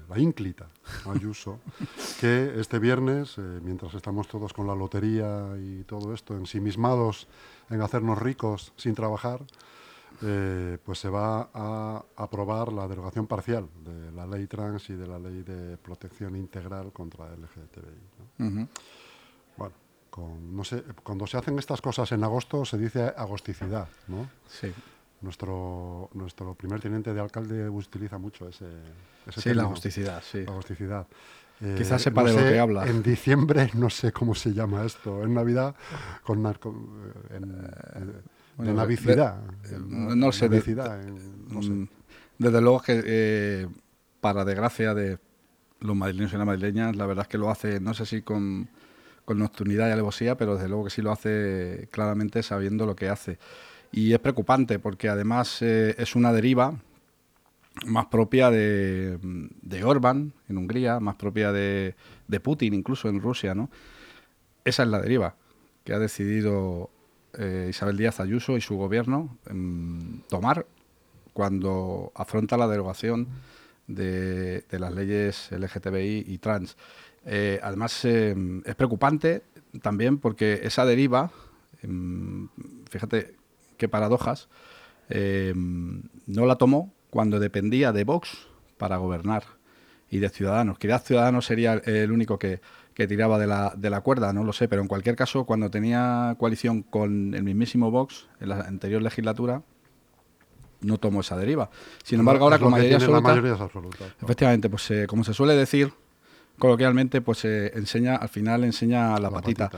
la 0.09 0.17
ínclita 0.17 0.67
Ayuso, 1.05 1.59
que 2.19 2.59
este 2.59 2.79
viernes, 2.79 3.37
eh, 3.37 3.59
mientras 3.61 3.93
estamos 3.93 4.27
todos 4.27 4.53
con 4.53 4.65
la 4.65 4.75
lotería 4.75 5.49
y 5.59 5.83
todo 5.83 6.13
esto, 6.13 6.35
ensimismados 6.35 7.27
en 7.69 7.81
hacernos 7.81 8.17
ricos 8.17 8.73
sin 8.75 8.95
trabajar, 8.95 9.41
eh, 10.21 10.77
pues 10.83 10.99
se 10.99 11.09
va 11.09 11.49
a 11.53 12.03
aprobar 12.15 12.71
la 12.71 12.87
derogación 12.87 13.27
parcial 13.27 13.67
de 13.83 14.11
la 14.13 14.25
ley 14.25 14.47
trans 14.47 14.89
y 14.89 14.93
de 14.93 15.07
la 15.07 15.19
ley 15.19 15.43
de 15.43 15.77
protección 15.77 16.35
integral 16.35 16.91
contra 16.91 17.33
el 17.33 17.41
LGTBI. 17.41 18.67
Bueno, 19.57 19.75
no 20.51 20.63
sé, 20.63 20.83
cuando 21.03 21.27
se 21.27 21.37
hacen 21.37 21.59
estas 21.59 21.81
cosas 21.81 22.11
en 22.13 22.23
agosto 22.23 22.63
se 22.63 22.77
dice 22.77 23.03
agosticidad, 23.17 23.89
¿no? 24.07 24.29
Sí. 24.47 24.73
Nuestro, 25.25 26.11
nuestro 26.13 26.53
primer 26.53 26.79
teniente 26.79 27.11
de 27.11 27.19
alcalde 27.19 27.67
utiliza 27.67 28.19
mucho 28.19 28.47
ese, 28.47 28.65
sí, 29.35 29.55
la 29.55 29.63
agosticidad, 29.63 30.21
sí. 30.23 30.43
La 30.45 30.51
agosticidad. 30.51 31.07
Eh, 31.61 31.73
Quizás 31.79 32.03
sepa 32.03 32.23
de 32.23 32.33
lo 32.33 32.37
que 32.37 32.59
habla. 32.59 32.85
En 32.85 33.01
diciembre 33.01 33.71
no 33.73 33.89
sé 33.89 34.11
cómo 34.11 34.35
se 34.35 34.53
llama 34.53 34.85
esto. 34.85 35.23
En 35.23 35.33
Navidad, 35.33 35.73
con 36.23 36.43
narco, 36.43 36.75
en, 37.31 37.41
de 38.63 38.73
Navidad. 38.73 39.41
no, 39.87 40.31
sé. 40.31 40.47
Mm, 40.47 41.87
desde 42.37 42.61
luego 42.61 42.81
que, 42.81 43.01
eh, 43.03 43.67
para 44.21 44.45
desgracia 44.45 44.93
de 44.93 45.17
los 45.79 45.95
madrileños 45.95 46.33
y 46.33 46.37
las 46.37 46.45
madrileñas, 46.45 46.95
la 46.95 47.07
verdad 47.07 47.23
es 47.23 47.29
que 47.29 47.39
lo 47.39 47.49
hace, 47.49 47.79
no 47.79 47.95
sé 47.95 48.05
si 48.05 48.21
con, 48.21 48.69
con 49.25 49.39
nocturnidad 49.39 49.89
y 49.89 49.91
alevosía, 49.91 50.37
pero 50.37 50.53
desde 50.53 50.69
luego 50.69 50.85
que 50.85 50.91
sí 50.91 51.01
lo 51.01 51.11
hace 51.11 51.89
claramente 51.91 52.43
sabiendo 52.43 52.85
lo 52.85 52.95
que 52.95 53.09
hace. 53.09 53.39
Y 53.91 54.13
es 54.13 54.19
preocupante 54.19 54.79
porque 54.79 55.09
además 55.09 55.61
eh, 55.61 55.95
es 55.97 56.15
una 56.15 56.33
deriva 56.33 56.79
más 57.85 58.05
propia 58.07 58.49
de, 58.49 59.17
de 59.21 59.83
Orban 59.83 60.33
en 60.47 60.57
Hungría, 60.57 60.99
más 60.99 61.15
propia 61.15 61.51
de, 61.51 61.95
Putin 62.41 62.73
incluso 62.73 63.09
en 63.09 63.21
Rusia, 63.21 63.53
¿no? 63.53 63.69
Esa 64.63 64.83
es 64.83 64.89
la 64.89 65.01
deriva 65.01 65.35
que 65.83 65.93
ha 65.93 65.99
decidido 65.99 66.89
eh, 67.37 67.67
Isabel 67.69 67.97
Díaz 67.97 68.19
Ayuso 68.19 68.57
y 68.57 68.61
su 68.61 68.75
gobierno 68.77 69.37
tomar 70.29 70.65
cuando 71.33 72.11
afronta 72.15 72.57
la 72.57 72.67
derogación 72.67 73.27
de, 73.87 74.63
las 74.71 74.93
leyes 74.93 75.49
LGTBI 75.51 76.25
y 76.27 76.37
trans. 76.39 76.77
Eh, 77.25 77.59
además, 77.61 78.05
es 78.05 78.75
preocupante 78.75 79.43
también 79.81 80.17
porque 80.17 80.61
esa 80.63 80.85
deriva, 80.85 81.31
em, 81.83 82.47
fíjate 82.89 83.35
qué 83.77 83.87
paradojas, 83.87 84.49
no 85.09 86.45
la 86.45 86.55
tomó 86.55 86.93
cuando 87.09 87.39
dependía 87.39 87.91
de 87.91 88.03
Vox 88.03 88.47
para 88.77 88.97
gobernar 88.97 89.43
y 90.09 90.19
de 90.19 90.29
Ciudadanos. 90.29 90.77
Quizás 90.79 91.03
Ciudadanos 91.03 91.45
sería 91.45 91.73
el 91.85 92.11
único 92.11 92.39
que, 92.39 92.61
tiraba 92.93 93.37
de 93.37 93.47
la, 93.47 93.73
de 93.75 93.89
la, 93.89 94.01
cuerda, 94.01 94.33
no 94.33 94.43
lo 94.43 94.53
sé, 94.53 94.67
pero 94.67 94.81
en 94.81 94.87
cualquier 94.87 95.15
caso, 95.15 95.45
cuando 95.45 95.69
tenía 95.69 96.35
coalición 96.39 96.81
con 96.83 97.33
el 97.33 97.43
mismísimo 97.43 97.91
Vox 97.91 98.27
en 98.39 98.49
la 98.49 98.61
anterior 98.61 99.01
legislatura, 99.01 99.61
no 100.81 100.97
tomó 100.97 101.21
esa 101.21 101.37
deriva. 101.37 101.69
Sin 102.03 102.19
embargo, 102.19 102.45
ahora 102.45 102.59
con 102.59 102.71
mayoría 102.71 102.97
absoluta, 102.97 103.33
efectivamente, 104.21 104.69
pues 104.69 104.89
eh, 104.91 105.07
como 105.07 105.23
se 105.23 105.33
suele 105.33 105.55
decir 105.55 105.91
coloquialmente, 106.57 107.21
pues 107.21 107.43
eh, 107.45 107.71
enseña, 107.75 108.15
al 108.15 108.29
final 108.29 108.63
enseña 108.63 109.17
la, 109.19 109.29
patita. 109.29 109.69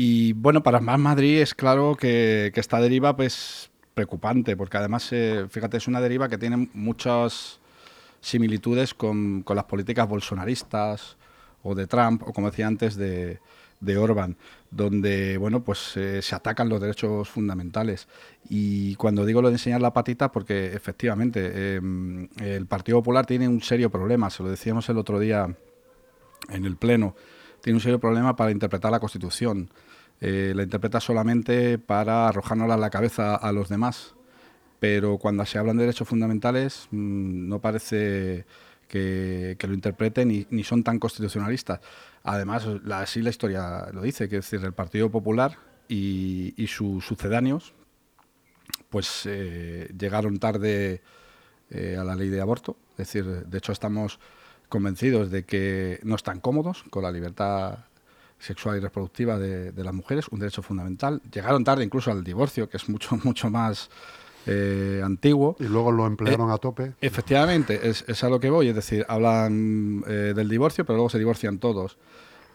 Y 0.00 0.32
bueno, 0.34 0.62
para 0.62 0.78
más 0.78 0.96
Madrid 1.00 1.40
es 1.40 1.54
claro 1.54 1.96
que, 1.96 2.52
esta 2.54 2.80
deriva, 2.80 3.16
pues 3.16 3.68
preocupante, 3.94 4.56
porque 4.56 4.76
además, 4.76 5.08
eh, 5.10 5.46
fíjate, 5.50 5.76
es 5.76 5.88
una 5.88 6.00
deriva 6.00 6.28
que 6.28 6.38
tiene 6.38 6.68
muchas 6.72 7.58
similitudes 8.20 8.94
con, 8.94 9.44
las 9.44 9.64
políticas 9.64 10.08
bolsonaristas 10.08 11.16
o 11.64 11.74
de 11.74 11.88
Trump, 11.88 12.22
o 12.24 12.32
como 12.32 12.48
decía 12.48 12.68
antes, 12.68 12.94
de, 12.94 13.40
de 13.80 13.96
Orban, 13.98 14.36
donde 14.70 15.36
bueno, 15.36 15.64
pues 15.64 15.96
eh, 15.96 16.22
se 16.22 16.36
atacan 16.36 16.68
los 16.68 16.80
derechos 16.80 17.28
fundamentales. 17.28 18.06
Y 18.48 18.94
cuando 18.94 19.26
digo 19.26 19.42
lo 19.42 19.48
de 19.48 19.56
enseñar 19.56 19.80
la 19.80 19.92
patita, 19.92 20.30
porque 20.30 20.66
efectivamente 20.66 21.74
em, 21.74 22.28
el 22.40 22.66
Partido 22.66 22.98
Popular 22.98 23.26
tiene 23.26 23.48
un 23.48 23.62
serio 23.62 23.90
problema, 23.90 24.30
se 24.30 24.44
lo 24.44 24.48
decíamos 24.48 24.88
el 24.90 24.98
otro 24.98 25.18
día 25.18 25.52
en 26.50 26.64
el 26.66 26.76
Pleno, 26.76 27.16
tiene 27.60 27.76
un 27.76 27.80
serio 27.80 27.98
problema 27.98 28.36
para 28.36 28.50
interpretar 28.50 28.90
la 28.90 29.00
Constitución. 29.00 29.70
Eh, 30.20 30.52
la 30.54 30.64
interpreta 30.64 31.00
solamente 31.00 31.78
para 31.78 32.28
arrojárnosla 32.28 32.74
a 32.74 32.78
la 32.78 32.90
cabeza 32.90 33.36
a 33.36 33.52
los 33.52 33.68
demás. 33.68 34.14
Pero 34.80 35.18
cuando 35.18 35.44
se 35.44 35.58
hablan 35.58 35.76
de 35.76 35.84
derechos 35.84 36.08
fundamentales, 36.08 36.88
mm, 36.90 37.48
no 37.48 37.60
parece 37.60 38.46
que, 38.88 39.56
lo 39.60 39.74
interpreten 39.74 40.46
ni, 40.50 40.64
son 40.64 40.82
tan 40.82 40.98
constitucionalistas. 40.98 41.80
Además, 42.24 42.66
así 42.92 43.22
la 43.22 43.30
historia 43.30 43.88
lo 43.92 44.02
dice, 44.02 44.28
que 44.28 44.38
es 44.38 44.50
decir, 44.50 44.64
el 44.64 44.72
Partido 44.72 45.10
Popular 45.10 45.58
y, 45.88 46.66
sus 46.68 47.04
sucedáneos, 47.04 47.74
pues 48.90 49.22
eh, 49.26 49.92
llegaron 49.98 50.38
tarde 50.38 51.02
eh, 51.70 51.96
a 51.98 52.04
la 52.04 52.16
ley 52.16 52.28
de 52.28 52.40
aborto. 52.40 52.76
Es 52.92 53.08
decir, 53.08 53.24
de 53.24 53.58
hecho 53.58 53.72
estamos 53.72 54.18
convencidos 54.68 55.30
de 55.30 55.44
que 55.44 56.00
no 56.02 56.14
están 56.14 56.40
cómodos 56.40 56.84
con 56.90 57.02
la 57.02 57.12
libertad 57.12 57.78
sexual 58.38 58.76
y 58.76 58.80
reproductiva 58.80 59.38
de, 59.38 59.72
las 59.84 59.94
mujeres, 59.94 60.28
un 60.28 60.38
derecho 60.38 60.62
fundamental. 60.62 61.20
Llegaron 61.32 61.64
tarde 61.64 61.84
incluso 61.84 62.10
al 62.10 62.22
divorcio, 62.22 62.68
que 62.68 62.76
es 62.76 62.88
mucho, 62.88 63.16
mucho 63.24 63.50
más 63.50 63.90
eh, 64.46 65.02
antiguo. 65.04 65.56
Y 65.58 65.64
luego 65.64 65.92
lo 65.92 66.06
emplearon 66.06 66.50
eh, 66.50 66.54
a 66.54 66.58
tope. 66.58 66.92
Efectivamente, 67.00 67.88
es, 67.88 68.24
a 68.24 68.28
lo 68.28 68.40
que 68.40 68.50
voy, 68.50 68.68
es 68.68 68.74
decir, 68.74 69.04
hablan 69.08 70.04
eh, 70.06 70.32
del 70.34 70.48
divorcio, 70.48 70.84
pero 70.84 70.96
luego 70.96 71.10
se 71.10 71.18
divorcian 71.18 71.58
todos. 71.58 71.98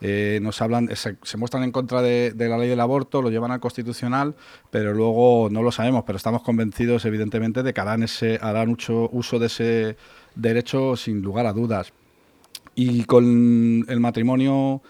nos 0.01 0.61
hablan, 0.61 0.89
se, 0.95 1.37
muestran 1.37 1.63
en 1.63 1.71
contra 1.71 2.01
de, 2.01 2.33
la 2.35 2.57
ley 2.57 2.69
del 2.69 2.79
aborto, 2.79 3.21
lo 3.21 3.29
llevan 3.29 3.51
al 3.51 3.59
constitucional, 3.59 4.35
pero 4.71 4.93
luego 4.93 5.49
no 5.49 5.61
lo 5.61 5.71
sabemos, 5.71 6.03
pero 6.05 6.17
estamos 6.17 6.43
convencidos, 6.43 7.05
evidentemente, 7.05 7.63
de 7.63 7.73
que 7.73 7.81
harán, 7.81 8.03
ese, 8.03 8.39
harán 8.41 8.69
mucho 8.69 9.09
uso 9.11 9.39
de 9.39 9.47
ese 9.47 9.97
derecho 10.35 10.95
sin 10.95 11.21
lugar 11.21 11.45
a 11.45 11.53
dudas. 11.53 11.93
Y 12.75 13.03
con 13.03 13.85
el 13.87 13.99
matrimonio 13.99 14.81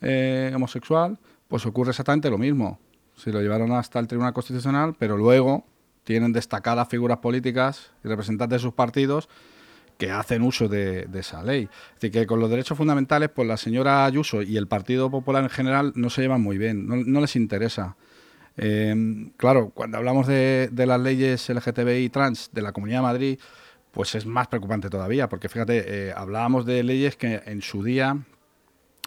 eh, 0.00 0.52
homosexual, 0.54 1.18
pues 1.48 1.66
ocurre 1.66 1.90
exactamente 1.90 2.30
lo 2.30 2.38
mismo. 2.38 2.78
Se 3.16 3.30
lo 3.30 3.40
llevaron 3.40 3.72
hasta 3.72 3.98
el 3.98 4.06
Tribunal 4.06 4.32
Constitucional, 4.32 4.94
pero 4.98 5.16
luego 5.16 5.64
tienen 6.04 6.32
destacadas 6.32 6.88
figuras 6.88 7.18
políticas 7.18 7.90
y 8.04 8.08
representantes 8.08 8.60
de 8.60 8.62
sus 8.62 8.74
partidos 8.74 9.28
que 9.98 10.10
hacen 10.10 10.42
uso 10.42 10.68
de, 10.68 11.06
esa 11.14 11.42
ley. 11.42 11.68
Así 11.96 12.10
que 12.10 12.26
con 12.26 12.40
los 12.40 12.50
derechos 12.50 12.76
fundamentales, 12.76 13.28
pues 13.28 13.46
la 13.46 13.56
señora 13.56 14.04
Ayuso 14.04 14.42
y 14.42 14.56
el 14.56 14.66
Partido 14.66 15.10
Popular 15.10 15.44
en 15.44 15.50
general 15.50 15.92
no 15.94 16.10
se 16.10 16.22
llevan 16.22 16.40
muy 16.40 16.58
bien, 16.58 16.86
no, 16.88 17.20
les 17.20 17.36
interesa. 17.36 17.96
Eh, 18.56 19.30
claro, 19.36 19.70
cuando 19.70 19.98
hablamos 19.98 20.26
de, 20.26 20.70
las 20.74 21.00
leyes 21.00 21.48
LGTBI 21.48 22.08
trans 22.08 22.50
de 22.52 22.62
la 22.62 22.72
Comunidad 22.72 22.98
de 22.98 23.02
Madrid, 23.02 23.38
pues 23.92 24.14
es 24.14 24.26
más 24.26 24.48
preocupante 24.48 24.90
todavía, 24.90 25.28
porque 25.28 25.48
fíjate, 25.48 26.08
eh, 26.08 26.12
hablábamos 26.16 26.66
de 26.66 26.82
leyes 26.82 27.16
que 27.16 27.42
en 27.46 27.62
su 27.62 27.84
día 27.84 28.18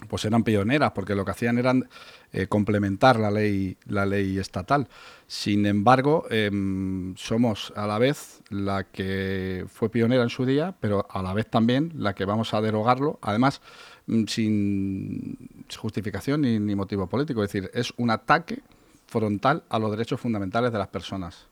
pues 0.09 0.25
eran 0.25 0.43
pioneras 0.43 0.91
porque 0.91 1.15
lo 1.15 1.23
que 1.23 1.31
hacían 1.31 1.57
eran 1.57 1.89
eh, 2.33 2.47
complementar 2.47 3.17
la 3.17 3.31
ley 3.31 3.77
la 3.85 4.05
ley 4.05 4.37
estatal. 4.37 4.87
Sin 5.25 5.65
embargo 5.65 6.25
em, 6.29 7.15
somos 7.15 7.71
a 7.75 7.87
la 7.87 7.97
vez 7.97 8.41
la 8.49 8.83
que 8.83 9.65
fue 9.69 9.89
pionera 9.89 10.23
en 10.23 10.29
su 10.29 10.45
día 10.45 10.75
pero 10.79 11.07
a 11.09 11.23
la 11.23 11.33
vez 11.33 11.47
también 11.49 11.93
la 11.95 12.13
que 12.13 12.25
vamos 12.25 12.53
a 12.53 12.61
derogarlo 12.61 13.19
además 13.21 13.61
mm, 14.07 14.25
sin 14.25 15.37
justificación 15.77 16.41
ni, 16.41 16.59
ni 16.59 16.75
motivo 16.75 17.07
político. 17.07 17.43
Es 17.43 17.51
decir 17.51 17.71
es 17.73 17.93
un 17.97 18.09
ataque 18.09 18.61
frontal 19.07 19.63
a 19.69 19.79
los 19.79 19.91
derechos 19.91 20.19
fundamentales 20.19 20.71
de 20.73 20.77
las 20.77 20.89
personas. 20.89 21.47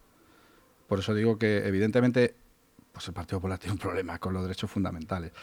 Por 0.88 1.00
eso 1.00 1.14
digo 1.14 1.38
que 1.38 1.66
evidentemente 1.66 2.36
pues 2.94 3.06
el 3.10 3.14
Partido 3.14 3.40
Popular 3.40 3.58
tiene 3.60 3.74
un 3.74 3.80
problema 3.80 4.18
con 4.20 4.34
los 4.34 4.44
derechos 4.44 4.72
fundamentales 4.72 5.34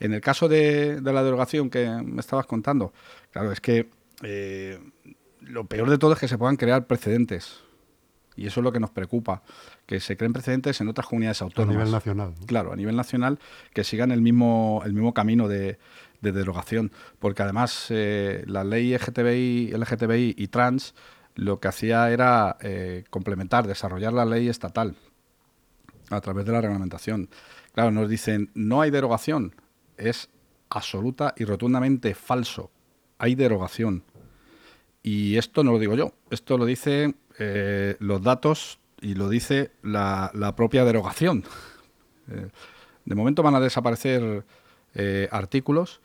en 0.00 0.12
el 0.12 0.20
caso 0.20 0.48
de, 0.48 1.00
la 1.02 1.22
derogación 1.22 1.70
que 1.70 1.88
me 1.88 2.20
estabas 2.20 2.46
contando, 2.46 2.92
claro, 3.30 3.52
es 3.52 3.60
que 3.60 3.88
eh, 4.22 4.78
lo 5.40 5.66
peor 5.66 5.90
de 5.90 5.98
todo 5.98 6.12
es 6.12 6.18
que 6.18 6.28
se 6.28 6.38
puedan 6.38 6.56
crear 6.56 6.86
precedentes. 6.86 7.62
Y 8.38 8.46
eso 8.46 8.60
es 8.60 8.64
lo 8.64 8.72
que 8.72 8.80
nos 8.80 8.90
preocupa, 8.90 9.42
que 9.86 9.98
se 9.98 10.18
creen 10.18 10.34
precedentes 10.34 10.78
en 10.82 10.88
otras 10.88 11.06
comunidades 11.06 11.40
autónomas. 11.40 11.74
A 11.74 11.78
nivel 11.78 11.92
nacional. 11.92 12.34
Claro, 12.44 12.72
a 12.72 12.76
nivel 12.76 12.94
nacional, 12.94 13.38
que 13.72 13.82
sigan 13.82 14.12
el 14.12 14.20
mismo, 14.20 14.82
el 14.84 14.92
mismo 14.92 15.14
camino 15.14 15.48
de, 15.48 15.78
derogación. 16.20 16.92
Porque 17.18 17.42
además 17.44 17.86
eh, 17.88 18.42
la 18.46 18.62
ley 18.62 18.92
LGTBI, 18.92 19.70
LGTBI 19.70 20.34
y 20.36 20.48
trans 20.48 20.94
lo 21.34 21.60
que 21.60 21.68
hacía 21.68 22.10
era 22.10 22.56
eh, 22.60 23.04
complementar, 23.08 23.66
desarrollar 23.66 24.12
la 24.12 24.24
ley 24.24 24.48
estatal 24.48 24.96
a 26.10 26.20
través 26.20 26.44
de 26.44 26.52
la 26.52 26.60
reglamentación. 26.60 27.28
Claro, 27.72 27.90
nos 27.90 28.08
dicen, 28.08 28.50
no 28.54 28.80
hay 28.80 28.90
derogación 28.90 29.54
es 29.96 30.28
absoluta 30.70 31.34
y 31.36 31.44
rotundamente 31.44 32.14
falso. 32.14 32.70
Hay 33.18 33.34
derogación. 33.34 34.04
Y 35.02 35.36
esto 35.36 35.62
no 35.62 35.72
lo 35.72 35.78
digo 35.78 35.94
yo, 35.94 36.12
esto 36.30 36.58
lo 36.58 36.64
dicen 36.64 37.16
eh, 37.38 37.96
los 38.00 38.22
datos 38.22 38.80
y 39.00 39.14
lo 39.14 39.28
dice 39.28 39.70
la, 39.82 40.54
propia 40.56 40.84
derogación. 40.84 41.44
Eh, 42.28 42.48
de 43.04 43.14
momento 43.14 43.44
van 43.44 43.54
a 43.54 43.60
desaparecer 43.60 44.44
eh, 44.96 45.28
artículos 45.30 46.00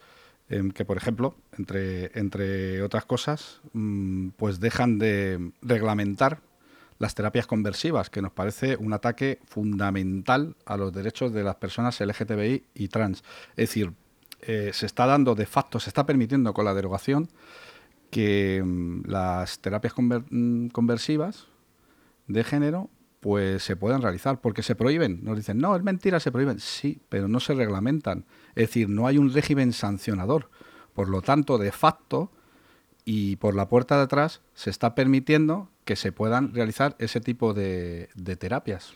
que, 0.47 0.85
por 0.85 0.95
ejemplo, 0.95 1.33
entre, 1.57 2.11
entre 2.13 2.83
otras 2.83 3.05
cosas, 3.05 3.59
mm, 3.73 4.27
pues 4.37 4.59
dejan 4.59 4.99
de 4.99 5.51
reglamentar 5.63 6.41
las 7.01 7.15
terapias 7.15 7.47
conversivas, 7.47 8.11
que 8.11 8.21
nos 8.21 8.31
parece 8.31 8.77
un 8.77 8.93
ataque 8.93 9.39
fundamental 9.45 10.55
a 10.65 10.77
los 10.77 10.93
derechos 10.93 11.33
de 11.33 11.43
las 11.43 11.55
personas 11.55 11.99
LGTBI 11.99 12.63
y 12.75 12.87
trans. 12.89 13.23
Es 13.51 13.69
decir, 13.69 13.93
eh, 14.41 14.69
se 14.71 14.85
está 14.85 15.07
dando 15.07 15.33
de 15.33 15.47
facto, 15.47 15.79
se 15.79 15.89
está 15.89 16.05
permitiendo 16.05 16.53
con 16.53 16.63
la 16.63 16.75
derogación 16.75 17.27
que 18.11 18.61
mm, 18.63 19.07
las 19.07 19.59
terapias 19.61 19.95
mm, 19.97 20.67
conversivas 20.67 21.47
de 22.27 22.43
género 22.43 22.91
pues 23.19 23.63
se 23.63 23.75
puedan 23.75 24.03
realizar, 24.03 24.39
porque 24.39 24.61
se 24.61 24.75
prohíben. 24.75 25.23
Nos 25.23 25.37
dicen, 25.37 25.57
no, 25.57 25.75
es 25.75 25.81
mentira, 25.81 26.19
se 26.19 26.31
prohíben. 26.31 26.59
Sí, 26.59 27.01
pero 27.09 27.27
no 27.27 27.39
se 27.39 27.55
reglamentan. 27.55 28.25
Es 28.49 28.67
decir, 28.67 28.89
no 28.89 29.07
hay 29.07 29.17
un 29.17 29.33
régimen 29.33 29.73
sancionador. 29.73 30.49
Por 30.93 31.09
lo 31.09 31.23
tanto, 31.23 31.57
de 31.57 31.71
facto, 31.71 32.31
y 33.05 33.37
por 33.37 33.55
la 33.55 33.67
puerta 33.67 33.97
de 33.97 34.03
atrás, 34.03 34.41
se 34.53 34.69
está 34.69 34.95
permitiendo 34.95 35.69
que 35.85 35.95
se 35.95 36.11
puedan 36.11 36.53
realizar 36.53 36.95
ese 36.99 37.19
tipo 37.19 37.53
de, 37.53 38.09
terapias. 38.39 38.93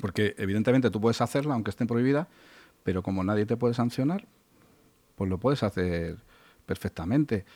Porque 0.00 0.34
evidentemente 0.38 0.90
tú 0.90 1.00
puedes 1.00 1.20
hacerla 1.20 1.54
aunque 1.54 1.70
estén 1.70 1.86
prohibida, 1.86 2.28
pero 2.82 3.02
como 3.02 3.24
nadie 3.24 3.46
te 3.46 3.56
puede 3.56 3.74
sancionar, 3.74 4.26
pues 5.14 5.30
lo 5.30 5.38
puedes 5.38 5.62
hacer 5.62 6.18
perfectamente. 6.66 7.46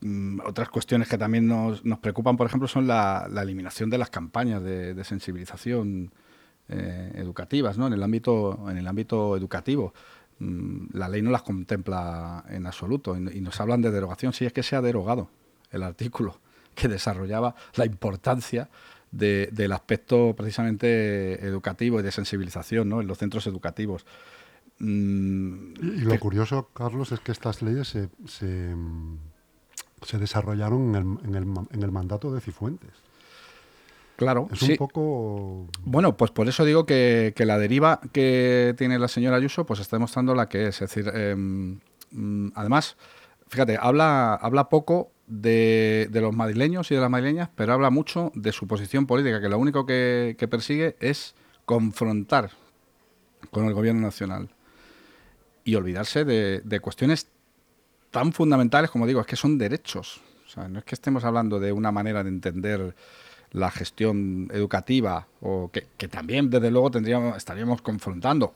Mm, 0.00 0.40
otras 0.44 0.68
cuestiones 0.68 1.08
que 1.08 1.16
también 1.16 1.46
nos, 1.46 1.84
nos 1.84 2.00
preocupan, 2.00 2.36
por 2.36 2.46
ejemplo, 2.46 2.66
son 2.66 2.88
la, 2.88 3.28
eliminación 3.40 3.88
de 3.88 3.98
las 3.98 4.10
campañas 4.10 4.62
de, 4.62 5.04
sensibilización 5.04 6.12
eh, 6.68 7.12
educativas, 7.14 7.78
¿no? 7.78 7.86
En 7.86 7.92
el 7.92 8.02
ámbito, 8.02 8.66
en 8.68 8.76
el 8.76 8.88
ámbito 8.88 9.36
educativo. 9.36 9.94
Mm, 10.40 10.96
la 10.96 11.08
ley 11.08 11.20
no 11.22 11.30
las 11.30 11.42
contempla 11.42 12.44
en 12.48 12.66
absoluto 12.66 13.16
y, 13.16 13.40
nos 13.40 13.60
hablan 13.60 13.82
de 13.82 13.90
derogación 13.90 14.32
si 14.32 14.46
es 14.46 14.52
que 14.52 14.62
se 14.62 14.74
ha 14.74 14.80
derogado 14.80 15.30
el 15.70 15.82
artículo 15.82 16.40
que 16.74 16.88
desarrollaba 16.88 17.54
la 17.74 17.84
importancia 17.84 18.70
del 19.12 19.72
aspecto 19.72 20.34
precisamente 20.36 21.44
educativo 21.44 21.98
y 22.00 22.02
de 22.02 22.12
sensibilización 22.12 22.88
¿no? 22.88 23.00
en 23.00 23.08
los 23.08 23.18
centros 23.18 23.46
educativos. 23.46 24.06
Mm, 24.78 25.72
y 25.82 26.00
lo 26.00 26.18
curioso, 26.18 26.70
Carlos, 26.72 27.12
es 27.12 27.20
que 27.20 27.32
estas 27.32 27.60
leyes 27.60 27.88
se, 27.88 28.08
se, 28.26 28.76
desarrollaron 30.18 30.94
en 30.94 31.34
el, 31.34 31.44
en, 31.72 31.82
el, 31.82 31.90
mandato 31.90 32.32
de 32.32 32.40
Cifuentes. 32.40 32.92
Claro, 34.20 34.48
es 34.52 34.60
un 34.60 34.76
poco. 34.76 35.66
Bueno, 35.82 36.14
pues 36.14 36.30
por 36.30 36.46
eso 36.46 36.66
digo 36.66 36.84
que, 36.84 37.32
la 37.38 37.58
deriva 37.58 38.02
que 38.12 38.74
tiene 38.76 38.98
la 38.98 39.08
señora 39.08 39.38
Ayuso, 39.38 39.64
pues 39.64 39.80
está 39.80 39.96
demostrando 39.96 40.34
la 40.34 40.46
que 40.46 40.66
es. 40.66 40.82
Es 40.82 40.90
decir, 40.90 41.10
em, 41.14 41.80
mm, 42.10 42.48
además, 42.54 42.98
fíjate, 43.48 43.78
habla, 43.80 44.34
habla 44.34 44.68
poco 44.68 45.10
de, 45.26 46.10
los 46.12 46.36
madrileños 46.36 46.90
y 46.90 46.96
de 46.96 47.00
las 47.00 47.08
madrileñas, 47.08 47.48
pero 47.54 47.72
habla 47.72 47.88
mucho 47.88 48.30
de 48.34 48.52
su 48.52 48.66
posición 48.66 49.06
política, 49.06 49.40
que 49.40 49.48
lo 49.48 49.58
único 49.58 49.86
que, 49.86 50.36
persigue 50.50 50.96
es 51.00 51.34
confrontar 51.64 52.50
con 53.50 53.68
el 53.68 53.72
gobierno 53.72 54.02
nacional 54.02 54.50
y 55.64 55.76
olvidarse 55.76 56.26
de, 56.26 56.80
cuestiones 56.80 57.26
tan 58.10 58.34
fundamentales 58.34 58.90
como 58.90 59.06
digo, 59.06 59.22
es 59.22 59.26
que 59.26 59.36
son 59.36 59.56
derechos. 59.56 60.20
O 60.44 60.50
sea, 60.50 60.68
no 60.68 60.80
es 60.80 60.84
que 60.84 60.94
estemos 60.94 61.24
hablando 61.24 61.58
de 61.58 61.72
una 61.72 61.90
manera 61.90 62.22
de 62.22 62.28
entender 62.28 62.94
la 63.52 63.70
gestión 63.70 64.48
educativa 64.52 65.26
o 65.40 65.70
que, 65.72 66.08
también 66.08 66.50
desde 66.50 66.70
luego 66.70 66.90
tendríamos 66.90 67.36
estaríamos 67.36 67.82
confrontando 67.82 68.54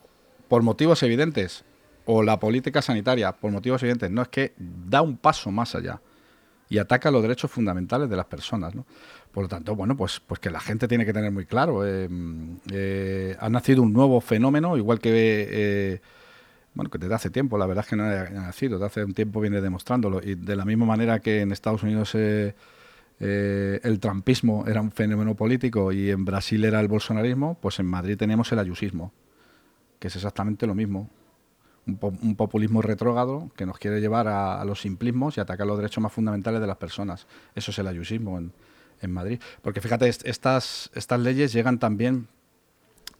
por 0.48 0.62
motivos 0.62 1.02
evidentes 1.02 1.64
o 2.04 2.22
la 2.22 2.38
política 2.38 2.80
sanitaria 2.80 3.32
por 3.32 3.50
motivos 3.50 3.82
evidentes 3.82 4.10
no 4.10 4.22
es 4.22 4.28
que 4.28 4.54
da 4.56 5.02
un 5.02 5.16
paso 5.16 5.50
más 5.50 5.74
allá 5.74 6.00
y 6.68 6.78
ataca 6.78 7.10
los 7.10 7.22
derechos 7.22 7.50
fundamentales 7.50 8.08
de 8.08 8.16
las 8.16 8.26
personas. 8.26 8.74
¿no? 8.74 8.86
Por 9.32 9.44
lo 9.44 9.48
tanto, 9.48 9.76
bueno, 9.76 9.96
pues, 9.96 10.20
pues 10.20 10.40
que 10.40 10.50
la 10.50 10.60
gente 10.60 10.88
tiene 10.88 11.04
que 11.04 11.12
tener 11.12 11.30
muy 11.30 11.46
claro. 11.46 11.86
Eh, 11.86 12.08
eh, 12.72 13.36
ha 13.38 13.48
nacido 13.48 13.82
un 13.82 13.92
nuevo 13.92 14.20
fenómeno, 14.20 14.76
igual 14.76 14.98
que, 14.98 15.10
eh, 15.50 16.00
bueno, 16.74 16.90
que 16.90 16.98
desde 16.98 17.14
hace 17.14 17.30
tiempo, 17.30 17.58
la 17.58 17.66
verdad 17.66 17.84
es 17.84 17.90
que 17.90 17.96
no 17.96 18.04
ha 18.04 18.30
nacido, 18.30 18.74
desde 18.78 18.86
hace 18.86 19.04
un 19.04 19.14
tiempo 19.14 19.40
viene 19.40 19.60
demostrándolo. 19.60 20.20
Y 20.22 20.34
de 20.34 20.56
la 20.56 20.64
misma 20.64 20.86
manera 20.86 21.20
que 21.20 21.42
en 21.42 21.52
Estados 21.52 21.82
Unidos 21.82 22.16
el 23.20 24.00
trumpismo 24.00 24.64
era 24.66 24.80
un 24.80 24.90
fenómeno 24.90 25.34
político 25.34 25.92
y 25.92 26.10
en 26.10 26.24
Brasil 26.24 26.64
era 26.64 26.80
el 26.80 26.88
bolsonarismo, 26.88 27.56
pues 27.60 27.78
en 27.78 27.86
Madrid 27.86 28.16
tenemos 28.16 28.50
el 28.52 28.58
ayusismo, 28.58 29.12
que 29.98 30.08
es 30.08 30.16
exactamente 30.16 30.66
lo 30.66 30.74
mismo 30.74 31.08
un, 31.86 32.36
populismo 32.36 32.82
retrógrado 32.82 33.50
que 33.56 33.66
nos 33.66 33.78
quiere 33.78 34.00
llevar 34.00 34.28
a, 34.28 34.64
los 34.64 34.80
simplismos 34.80 35.36
y 35.36 35.40
atacar 35.40 35.66
los 35.66 35.76
derechos 35.76 36.02
más 36.02 36.12
fundamentales 36.12 36.60
de 36.60 36.66
las 36.66 36.76
personas. 36.76 37.26
Eso 37.54 37.70
es 37.70 37.78
el 37.78 37.86
ayusismo 37.86 38.38
en, 38.38 38.52
Madrid. 39.06 39.38
Porque 39.60 39.82
fíjate, 39.82 40.08
estas, 40.08 40.90
estas 40.94 41.20
leyes 41.20 41.52
llegan 41.52 41.78
también 41.78 42.26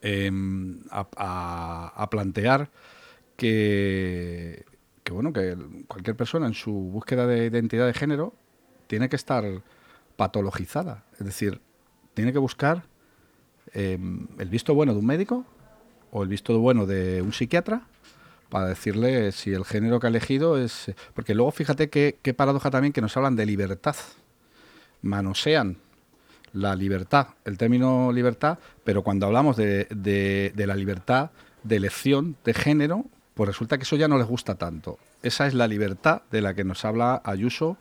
em, 0.00 0.80
a, 0.90 2.09
plantear 2.11 2.70
que, 3.37 4.64
que, 5.02 5.12
bueno, 5.12 5.35
que 5.35 5.59
cualquier 5.87 6.16
persona 6.16 6.46
en 6.46 6.54
su 6.54 6.72
búsqueda 6.72 7.26
de 7.26 7.44
identidad 7.44 7.87
de 7.87 7.92
género 7.92 8.33
tiene 8.87 9.11
que 9.11 9.16
estar 9.16 9.44
patologizada. 10.16 11.05
Es 11.18 11.27
decir, 11.27 11.61
tiene 12.14 12.33
que 12.33 12.38
buscar 12.38 12.85
em, 13.72 14.29
el 14.38 14.48
visto 14.48 14.74
bueno 14.74 14.92
de 14.92 15.00
un 15.00 15.07
médico 15.07 15.44
o 16.11 16.22
el 16.22 16.29
visto 16.29 16.59
bueno 16.59 16.87
de 16.87 17.22
un 17.22 17.33
psiquiatra 17.33 17.83
para 18.48 18.68
decirle 18.68 19.33
si 19.33 19.53
el 19.53 19.64
género 19.64 19.98
que 19.98 20.07
ha 20.07 20.11
elegido 20.11 20.57
es... 20.57 20.92
Porque 21.12 21.35
luego 21.35 21.50
fíjate 21.50 21.90
qué, 21.90 22.35
paradoja 22.37 22.70
también 22.70 22.92
que 22.92 23.00
nos 23.00 23.16
hablan 23.16 23.37
de 23.37 23.46
libertad. 23.46 23.96
Manosean 25.03 25.79
la 26.53 26.77
libertad, 26.77 27.29
el 27.44 27.59
término 27.59 28.12
libertad, 28.12 28.61
pero 28.85 29.03
cuando 29.03 29.27
hablamos 29.27 29.57
de, 29.57 29.88
de, 29.90 30.66
la 30.66 30.77
libertad 30.77 31.33
de 31.64 31.77
elección 31.77 32.37
de 32.44 32.55
género, 32.55 33.07
pues 33.35 33.48
resulta 33.48 33.77
que 33.77 33.83
eso 33.83 33.96
ya 33.96 34.07
no 34.07 34.18
les 34.18 34.27
gusta 34.29 34.55
tanto. 34.55 34.98
Esa 35.24 35.48
es 35.48 35.55
la 35.55 35.66
libertad 35.66 36.22
de 36.31 36.40
la 36.40 36.55
que 36.55 36.62
nos 36.62 36.85
habla 36.85 37.20
Ayuso 37.24 37.77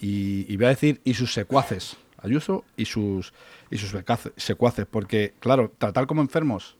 y, 0.00 0.56
voy 0.56 0.66
a 0.66 0.70
decir, 0.70 1.00
y 1.04 1.14
sus 1.14 1.32
secuaces. 1.32 1.96
Ayuso 2.22 2.64
y 2.76 2.84
sus, 2.84 3.32
y 3.70 3.78
sus 3.78 3.94
secuaces, 4.36 4.86
porque, 4.90 5.34
claro, 5.40 5.72
tratar 5.78 6.06
como 6.06 6.20
enfermos 6.20 6.76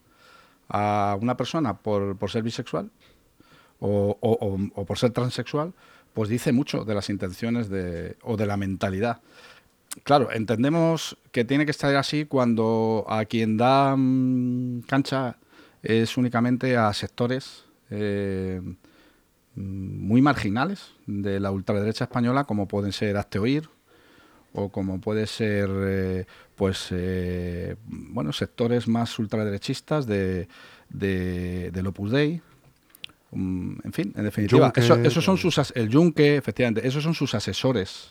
a 0.69 1.17
una 1.21 1.37
persona 1.37 1.79
por, 1.79 2.17
por 2.17 2.31
ser 2.31 2.43
bisexual 2.43 2.91
o, 3.81 4.85
por 4.87 4.99
ser 4.99 5.11
transexual, 5.11 5.73
pues 6.13 6.29
dice 6.29 6.53
mucho 6.53 6.85
de 6.85 6.95
las 6.95 7.09
intenciones 7.09 7.69
de, 7.69 8.17
o 8.23 8.37
de 8.37 8.47
la 8.47 8.57
mentalidad. 8.57 9.21
Claro, 10.05 10.31
entendemos 10.31 11.17
que 11.33 11.45
tiene 11.45 11.65
que 11.65 11.73
estar 11.73 11.95
así 11.97 12.25
cuando 12.25 13.05
a 13.09 13.25
quien 13.25 13.57
da 13.57 13.97
mm, 13.97 14.83
cancha 14.83 15.37
es 15.83 16.17
únicamente 16.17 16.77
a 16.77 16.93
sectores 16.93 17.65
eh, 17.91 18.61
muy 19.61 20.23
marginales 20.23 20.93
de 21.07 21.41
la 21.41 21.51
ultraderecha 21.51 22.05
española, 22.05 22.45
como 22.45 22.69
pueden 22.69 22.93
ser 22.93 23.17
Oír 23.39 23.69
o 24.53 24.71
como 24.71 25.01
puede 25.01 25.27
ser 25.27 25.71
eh, 25.73 26.25
pues 26.57 26.89
eh, 26.91 27.77
bueno 27.87 28.33
sectores 28.33 28.89
más 28.89 29.19
ultraderechistas 29.19 30.07
de, 30.07 30.49
de, 30.89 31.71
del 31.71 31.87
Opus 31.87 32.11
Dei. 32.11 32.43
Mm, 33.31 33.75
en 33.85 33.93
fin 33.93 34.13
en 34.17 34.25
definitiva 34.25 34.73
esos 34.77 35.25
son 35.25 35.39
sus 35.39 35.73
el 35.77 35.93
Junque 35.93 36.37
efectivamente 36.37 36.87
esos 36.87 37.03
son 37.03 37.15
sus 37.15 37.35
asesores. 37.35 38.11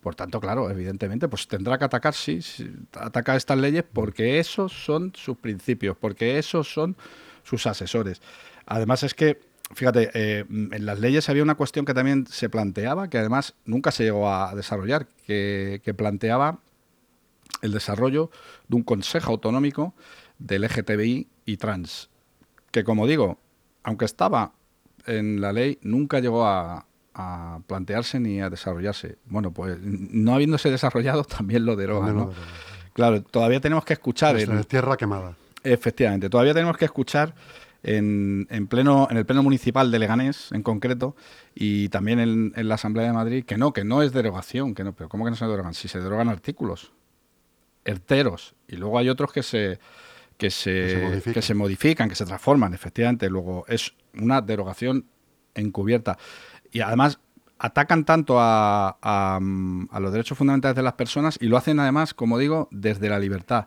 Por 0.00 0.14
tanto 0.14 0.40
claro 0.40 0.70
evidentemente 0.70 1.28
pues 1.28 1.46
tendrá 1.46 1.78
que 1.78 1.84
atacar 1.84 2.14
sí, 2.14 2.40
atacar 2.92 3.36
estas 3.36 3.58
leyes 3.58 3.84
porque 3.92 4.38
esos 4.40 4.72
son 4.72 5.12
sus 5.14 5.36
principios 5.36 5.96
porque 5.96 6.38
esos 6.38 6.72
son 6.72 6.96
sus 7.44 7.66
asesores. 7.66 8.20
Además 8.66 9.02
es 9.02 9.14
que 9.14 9.47
fíjate, 9.72 10.10
eh, 10.14 10.44
en 10.48 10.86
las 10.86 10.98
leyes 10.98 11.28
había 11.28 11.42
una 11.42 11.54
cuestión 11.54 11.84
que 11.84 11.94
también 11.94 12.26
se 12.26 12.48
planteaba, 12.48 13.08
que 13.08 13.18
además 13.18 13.54
nunca 13.64 13.90
se 13.90 14.04
llegó 14.04 14.32
a 14.32 14.54
desarrollar, 14.54 15.06
que, 15.26 15.94
planteaba 15.96 16.58
el 17.62 17.72
desarrollo 17.72 18.30
de 18.68 18.76
un 18.76 18.82
consejo 18.82 19.32
autonómico 19.32 19.94
del 20.38 20.62
LGTBI 20.62 21.28
y 21.44 21.56
trans, 21.56 22.10
que 22.70 22.84
como 22.84 23.06
digo, 23.06 23.38
aunque 23.82 24.04
estaba 24.04 24.52
en 25.06 25.40
la 25.40 25.52
ley, 25.52 25.78
nunca 25.82 26.20
llegó 26.20 26.46
a, 26.46 26.84
plantearse 27.66 28.20
ni 28.20 28.40
a 28.40 28.48
desarrollarse. 28.48 29.16
Bueno, 29.24 29.50
pues 29.50 29.76
no 29.80 30.34
habiéndose 30.36 30.70
desarrollado, 30.70 31.24
también 31.38 31.66
lo 31.66 31.74
deroga, 31.74 32.12
¿no? 32.12 32.32
Claro, 32.92 33.22
todavía 33.22 33.60
tenemos 33.60 33.84
que 33.84 33.94
escuchar... 33.94 34.38
en, 34.38 34.62
tierra 34.62 34.96
quemada. 34.96 35.34
Efectivamente, 35.64 36.30
todavía 36.30 36.54
tenemos 36.54 36.76
que 36.76 36.84
escuchar 36.84 37.34
en, 37.82 38.46
en, 38.50 38.66
pleno, 38.66 39.08
en 39.10 39.16
el 39.16 39.26
Pleno 39.26 39.42
Municipal 39.42 39.90
de 39.90 39.98
Leganés, 39.98 40.50
en 40.52 40.62
concreto, 40.62 41.16
y 41.54 41.88
también 41.88 42.18
en, 42.18 42.68
la 42.68 42.74
Asamblea 42.74 43.06
de 43.06 43.12
Madrid, 43.12 43.44
que 43.44 43.56
no, 43.56 43.72
que 43.72 43.84
no 43.84 44.02
es 44.02 44.12
derogación, 44.12 44.74
que 44.74 44.84
no, 44.84 44.94
pero 44.94 45.08
¿cómo 45.08 45.24
que 45.24 45.30
no 45.30 45.36
se 45.36 45.46
derogan? 45.46 45.74
Si 45.74 45.88
se 45.88 46.00
derogan 46.00 46.28
artículos 46.28 46.92
enteros, 47.84 48.54
y 48.66 48.76
luego 48.76 48.98
hay 48.98 49.08
otros 49.08 49.32
que 49.32 49.42
se, 49.42 49.78
que 50.36 50.50
se, 50.50 51.22
que 51.32 51.42
se, 51.42 51.54
modifican. 51.54 52.08
que 52.08 52.14
se 52.14 52.26
transforman, 52.26 52.74
efectivamente, 52.74 53.30
luego 53.30 53.64
es 53.68 53.94
una 54.14 54.42
derogación 54.42 55.06
encubierta. 55.54 56.18
Y 56.70 56.80
además 56.80 57.20
atacan 57.58 58.04
tanto 58.04 58.38
a, 58.38 58.98
a, 59.00 59.40
a, 59.90 60.00
los 60.00 60.12
derechos 60.12 60.36
fundamentales 60.36 60.76
de 60.76 60.82
las 60.82 60.92
personas 60.94 61.38
y 61.40 61.46
lo 61.46 61.56
hacen 61.56 61.80
además, 61.80 62.12
como 62.14 62.38
digo, 62.38 62.68
desde 62.70 63.08
la 63.08 63.18
libertad. 63.18 63.66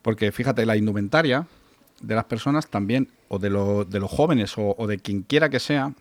Porque 0.00 0.30
fíjate, 0.30 0.64
la 0.64 0.76
indumentaria, 0.76 1.46
de 2.00 2.14
las 2.14 2.24
personas 2.24 2.68
también, 2.68 3.10
o 3.28 3.38
de, 3.38 3.48
de 3.48 4.00
los 4.00 4.10
jóvenes, 4.10 4.54
o, 4.56 4.86
de 4.86 4.98
quien 4.98 5.22
quiera 5.22 5.48
que 5.48 5.60
sea, 5.60 5.94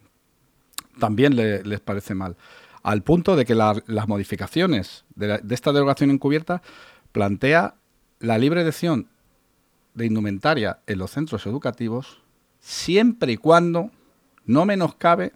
también 0.99 1.35
les 1.35 1.79
parece 1.79 2.15
mal. 2.15 2.35
Al 2.83 3.01
punto 3.01 3.35
de 3.35 3.45
que 3.45 3.55
las 3.55 4.07
modificaciones 4.07 5.05
de, 5.15 5.41
esta 5.49 5.73
derogación 5.73 6.11
encubierta 6.11 6.61
plantea 7.11 7.73
la 8.19 8.37
libre 8.37 8.61
elección 8.61 9.07
de 9.95 10.05
indumentaria 10.05 10.79
en 10.85 10.99
los 10.99 11.09
centros 11.09 11.47
educativos 11.47 12.21
siempre 12.59 13.31
y 13.31 13.37
cuando 13.37 13.89
no 14.45 14.65
menoscabe 14.65 15.33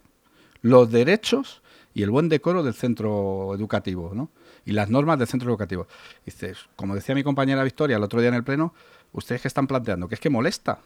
los 0.62 0.92
derechos 0.92 1.62
y 1.92 2.04
el 2.04 2.10
buen 2.10 2.28
decoro 2.28 2.62
del 2.62 2.74
centro 2.74 3.52
educativo, 3.54 4.12
¿no? 4.14 4.30
Y 4.64 4.70
las 4.70 4.88
normas 4.88 5.18
del 5.18 5.26
centro 5.26 5.50
educativo. 5.50 5.88
Como 6.76 6.94
decía 6.94 7.16
mi 7.16 7.24
compañera 7.24 7.64
Victoria 7.64 7.96
el 7.96 8.04
otro 8.04 8.20
día 8.20 8.28
en 8.28 8.36
el 8.36 8.44
pleno, 8.44 8.74
ustedes 9.12 9.42
que 9.42 9.48
están 9.48 9.66
planteando, 9.66 10.08
que 10.08 10.14
es 10.14 10.20
que 10.20 10.30
molesta. 10.30 10.80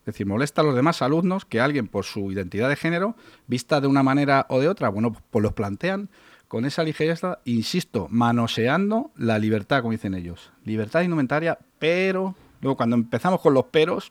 Es 0.00 0.14
decir, 0.14 0.26
molesta 0.26 0.62
a 0.62 0.64
los 0.64 0.74
demás 0.74 1.02
alumnos 1.02 1.44
que 1.44 1.60
alguien 1.60 1.86
por 1.86 2.04
su 2.04 2.32
identidad 2.32 2.68
de 2.68 2.76
género 2.76 3.14
vista 3.46 3.80
de 3.80 3.88
una 3.88 4.02
manera 4.02 4.46
o 4.48 4.60
de 4.60 4.68
otra. 4.68 4.88
Bueno, 4.88 5.14
pues 5.30 5.42
los 5.42 5.52
plantean 5.52 6.08
con 6.48 6.64
esa 6.64 6.82
ligereza, 6.82 7.40
insisto, 7.44 8.08
manoseando 8.10 9.10
la 9.16 9.38
libertad, 9.38 9.82
como 9.82 9.92
dicen 9.92 10.14
ellos. 10.14 10.50
Libertad 10.64 11.02
indumentaria, 11.02 11.58
pero 11.78 12.34
luego 12.62 12.76
cuando 12.76 12.96
empezamos 12.96 13.40
con 13.42 13.52
los 13.52 13.66
peros, 13.66 14.10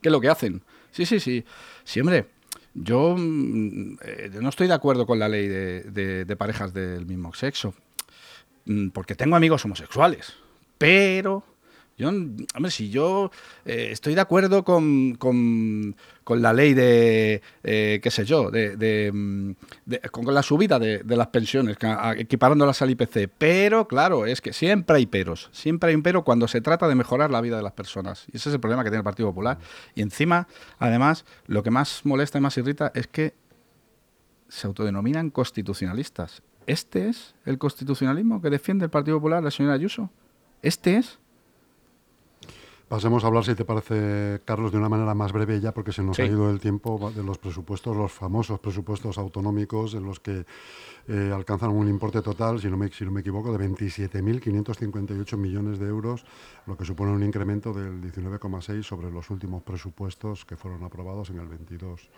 ¿qué 0.00 0.08
es 0.08 0.12
lo 0.12 0.20
que 0.20 0.30
hacen? 0.30 0.62
Sí, 0.92 1.04
sí, 1.04 1.20
sí. 1.20 1.44
Sí, 1.84 2.00
hombre, 2.00 2.28
yo 2.72 3.14
mm, 3.18 3.98
eh, 4.02 4.30
no 4.40 4.48
estoy 4.48 4.66
de 4.66 4.74
acuerdo 4.74 5.06
con 5.06 5.18
la 5.18 5.28
ley 5.28 5.46
de 5.46 6.36
parejas 6.38 6.72
del 6.72 7.04
mismo 7.04 7.34
sexo, 7.34 7.74
mm, 8.64 8.88
porque 8.88 9.14
tengo 9.14 9.36
amigos 9.36 9.62
homosexuales, 9.66 10.32
pero 10.78 11.44
yo, 11.96 12.08
hombre, 12.08 12.70
si 12.70 12.90
yo 12.90 13.30
eh, 13.64 13.88
estoy 13.92 14.14
de 14.14 14.20
acuerdo 14.20 14.64
con, 14.64 15.14
con, 15.14 15.94
la 16.28 16.52
ley 16.52 16.72
de, 16.74 17.42
eh, 17.62 18.00
qué 18.02 18.10
sé 18.10 18.24
yo, 18.24 18.50
de, 18.50 19.10
mm, 19.12 19.52
con 20.10 20.34
la 20.34 20.42
subida 20.42 20.78
de, 20.78 21.02
las 21.04 21.28
pensiones, 21.28 21.76
equiparándolas 22.16 22.80
al 22.82 22.90
IPC, 22.90 23.28
pero 23.36 23.86
claro, 23.86 24.26
es 24.26 24.40
que 24.40 24.52
siempre 24.52 24.96
hay 24.96 25.06
peros, 25.06 25.50
siempre 25.52 25.90
hay 25.90 25.94
un 25.94 26.02
pero 26.02 26.24
cuando 26.24 26.48
se 26.48 26.60
trata 26.60 26.88
de 26.88 26.94
mejorar 26.94 27.30
la 27.30 27.40
vida 27.40 27.56
de 27.56 27.62
las 27.62 27.72
personas. 27.72 28.24
Y 28.32 28.36
ese 28.36 28.48
es 28.48 28.54
el 28.54 28.60
problema 28.60 28.82
que 28.82 28.90
tiene 28.90 28.98
el 28.98 29.04
Partido 29.04 29.28
Popular. 29.28 29.58
Y 29.94 30.02
encima, 30.02 30.48
además, 30.78 31.24
lo 31.46 31.62
que 31.62 31.70
más 31.70 32.04
molesta 32.04 32.38
y 32.38 32.40
más 32.40 32.56
irrita 32.58 32.90
es 32.94 33.06
que 33.06 33.34
se 34.48 34.66
autodenominan 34.66 35.30
constitucionalistas. 35.30 36.42
¿Este 36.66 37.08
es 37.08 37.34
el 37.44 37.58
constitucionalismo 37.58 38.40
que 38.40 38.50
defiende 38.50 38.84
el 38.84 38.90
Partido 38.90 39.16
Popular, 39.16 39.42
la 39.42 39.50
señora 39.50 39.74
Ayuso? 39.74 40.10
¿Este 40.62 40.96
es? 40.96 41.18
Pasemos 42.92 43.24
a 43.24 43.28
hablar, 43.28 43.42
si 43.42 43.54
te 43.54 43.64
parece, 43.64 44.42
Carlos, 44.44 44.70
de 44.70 44.76
una 44.76 44.90
manera 44.90 45.14
más 45.14 45.32
breve 45.32 45.58
ya, 45.58 45.72
porque 45.72 45.92
se 45.92 46.02
nos 46.02 46.18
ha 46.18 46.26
ido 46.26 46.50
el 46.50 46.60
tiempo 46.60 47.10
de 47.16 47.22
los 47.24 47.38
presupuestos, 47.38 47.96
los 47.96 48.12
famosos 48.12 48.60
presupuestos 48.60 49.16
autonómicos, 49.16 49.94
en 49.94 50.04
los 50.04 50.20
que 50.20 50.44
eh, 51.08 51.32
alcanzan 51.34 51.70
un 51.70 51.88
importe 51.88 52.20
total, 52.20 52.60
si 52.60 52.68
no 52.68 52.76
me, 52.76 52.88
si 52.90 53.06
no 53.06 53.10
me 53.10 53.22
equivoco, 53.22 53.56
de 53.56 53.66
27.558 53.66 55.38
millones 55.38 55.78
de 55.78 55.86
euros, 55.86 56.26
lo 56.66 56.76
que 56.76 56.84
supone 56.84 57.12
un 57.12 57.22
incremento 57.22 57.72
del 57.72 57.98
19,6 58.02 58.82
sobre 58.82 59.10
los 59.10 59.30
últimos 59.30 59.62
presupuestos 59.62 60.44
que 60.44 60.58
fueron 60.58 60.84
aprobados 60.84 61.30
en 61.30 61.38
el 61.38 61.48
22. 61.48 62.10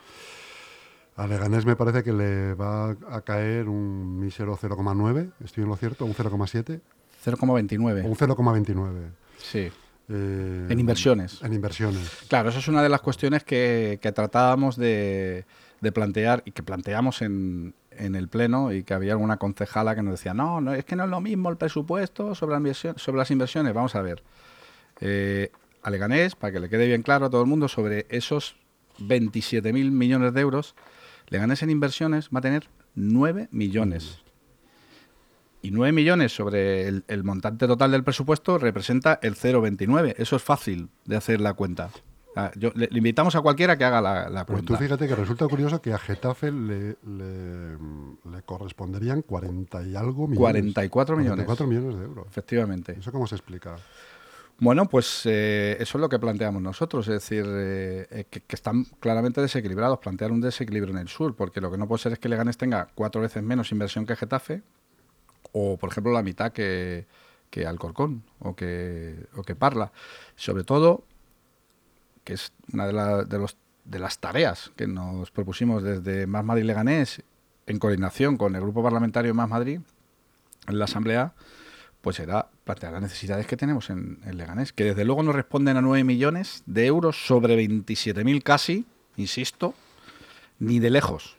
A 1.14 1.28
Leganés 1.28 1.66
me 1.66 1.76
parece 1.76 2.02
que 2.02 2.12
le 2.12 2.54
va 2.54 2.96
a 3.10 3.20
caer 3.20 3.68
un 3.68 4.18
mísero 4.18 4.56
0,9, 4.56 5.34
¿estoy 5.44 5.62
en 5.62 5.70
lo 5.70 5.76
cierto? 5.76 6.04
¿Un 6.04 6.14
0,7? 6.14 6.80
0,29. 7.24 8.04
Un 8.04 8.16
0,29. 8.16 9.10
Sí. 9.38 9.70
Eh, 10.08 10.66
en 10.68 10.80
inversiones. 10.80 11.40
En 11.42 11.52
inversiones. 11.52 12.24
Claro, 12.28 12.50
esa 12.50 12.58
es 12.58 12.68
una 12.68 12.82
de 12.82 12.88
las 12.88 13.00
cuestiones 13.00 13.44
que, 13.44 13.98
tratábamos 14.14 14.76
de, 14.76 15.44
plantear 15.92 16.42
y 16.44 16.52
que 16.52 16.62
planteamos 16.62 17.22
en, 17.22 17.74
el 17.90 18.28
Pleno 18.28 18.72
y 18.72 18.82
que 18.82 18.92
había 18.92 19.12
alguna 19.12 19.36
concejala 19.36 19.94
que 19.94 20.02
nos 20.02 20.14
decía, 20.14 20.34
no, 20.34 20.60
no, 20.60 20.74
es 20.74 20.84
que 20.84 20.96
no 20.96 21.04
es 21.04 21.10
lo 21.10 21.20
mismo 21.20 21.48
el 21.48 21.56
presupuesto 21.56 22.34
sobre, 22.34 22.74
sobre 22.74 23.18
las 23.18 23.30
inversiones. 23.30 23.72
Vamos 23.72 23.94
a 23.94 24.02
ver. 24.02 24.22
Eh, 25.00 25.50
a 25.82 25.90
Leganés, 25.90 26.34
para 26.34 26.52
que 26.52 26.60
le 26.60 26.68
quede 26.68 26.86
bien 26.86 27.02
claro 27.02 27.26
a 27.26 27.30
todo 27.30 27.42
el 27.42 27.46
mundo, 27.46 27.68
sobre 27.68 28.06
esos 28.08 28.56
27.000 28.98 29.90
millones 29.90 30.32
de 30.32 30.40
euros, 30.40 30.74
Leganés 31.28 31.62
en 31.62 31.70
inversiones 31.70 32.30
va 32.34 32.38
a 32.38 32.42
tener 32.42 32.68
9 32.94 33.48
millones 33.50 34.23
y 35.64 35.70
9 35.70 35.92
millones 35.92 36.34
sobre 36.34 36.86
el, 36.86 37.24
montante 37.24 37.66
total 37.66 37.90
del 37.90 38.04
presupuesto 38.04 38.58
representa 38.58 39.18
el 39.22 39.34
0,29. 39.34 40.14
Eso 40.18 40.36
es 40.36 40.42
fácil 40.42 40.90
de 41.06 41.16
hacer 41.16 41.40
la 41.40 41.54
cuenta. 41.54 41.88
Ah, 42.36 42.50
yo, 42.54 42.70
le, 42.74 42.88
invitamos 42.90 43.34
a 43.34 43.40
cualquiera 43.40 43.78
que 43.78 43.84
haga 43.84 44.02
la, 44.02 44.28
la 44.28 44.44
pues 44.44 44.56
cuenta. 44.58 44.74
tú 44.74 44.82
fíjate 44.82 45.08
que 45.08 45.14
resulta 45.14 45.48
curioso 45.48 45.80
que 45.80 45.94
a 45.94 45.98
Getafe 45.98 46.52
le, 46.52 46.96
corresponderían 48.44 49.22
40 49.22 49.84
y 49.84 49.96
algo 49.96 50.28
millones. 50.28 50.38
44 50.38 51.16
millones. 51.16 51.46
44 51.46 51.66
millones 51.66 51.98
de 51.98 52.04
euros. 52.04 52.26
Efectivamente. 52.28 52.96
¿Eso 52.98 53.10
cómo 53.10 53.26
se 53.26 53.36
explica? 53.36 53.76
Bueno, 54.58 54.86
pues 54.86 55.22
eh, 55.24 55.78
eso 55.80 55.96
es 55.96 56.00
lo 56.00 56.08
que 56.10 56.18
planteamos 56.18 56.60
nosotros, 56.60 57.08
es 57.08 57.14
decir, 57.14 57.44
eh, 57.48 58.06
eh, 58.10 58.24
que, 58.28 58.40
que, 58.40 58.54
están 58.54 58.84
claramente 59.00 59.40
desequilibrados, 59.40 59.98
plantear 59.98 60.30
un 60.30 60.40
desequilibrio 60.40 60.94
en 60.94 61.00
el 61.00 61.08
sur, 61.08 61.34
porque 61.34 61.60
lo 61.60 61.72
que 61.72 61.78
no 61.78 61.88
puede 61.88 62.02
ser 62.02 62.12
es 62.12 62.18
que 62.18 62.28
Leganés 62.28 62.56
tenga 62.56 62.88
cuatro 62.94 63.20
veces 63.20 63.42
menos 63.42 63.72
inversión 63.72 64.06
que 64.06 64.14
Getafe, 64.14 64.62
o 65.54 65.78
por 65.78 65.90
ejemplo 65.90 66.12
la 66.12 66.22
mitad 66.22 66.52
que, 66.52 67.06
que 67.48 67.66
Alcorcón 67.66 68.24
o 68.40 68.54
que, 68.54 69.26
o 69.36 69.42
que 69.42 69.54
Parla. 69.54 69.92
Sobre 70.36 70.64
todo, 70.64 71.04
que 72.24 72.34
es 72.34 72.52
una 72.72 72.86
de, 72.86 73.24
de, 73.24 73.38
los, 73.38 73.56
de 73.84 73.98
las 74.00 74.18
tareas 74.18 74.72
que 74.76 74.86
nos 74.86 75.30
propusimos 75.30 75.82
desde 75.82 76.26
Más 76.26 76.44
Madrid 76.44 76.64
Leganés, 76.64 77.22
en 77.66 77.78
coordinación 77.78 78.36
con 78.36 78.54
el 78.56 78.60
Grupo 78.60 78.82
Parlamentario 78.82 79.32
Más 79.34 79.48
Madrid, 79.48 79.80
en 80.66 80.78
la 80.78 80.86
Asamblea, 80.86 81.32
pues 82.00 82.20
era 82.20 82.48
plantear 82.64 82.92
las 82.92 83.02
necesidades 83.02 83.46
que 83.46 83.56
tenemos 83.56 83.88
en, 83.88 84.18
Leganés, 84.32 84.72
que 84.72 84.84
desde 84.84 85.04
luego 85.04 85.22
no 85.22 85.32
responden 85.32 85.76
a 85.76 85.80
9 85.80 86.04
millones 86.04 86.62
de 86.66 86.86
euros 86.86 87.26
sobre 87.26 87.56
27.000 87.56 88.42
casi, 88.42 88.84
insisto, 89.16 89.74
ni 90.58 90.80
de 90.80 90.90
lejos. 90.90 91.36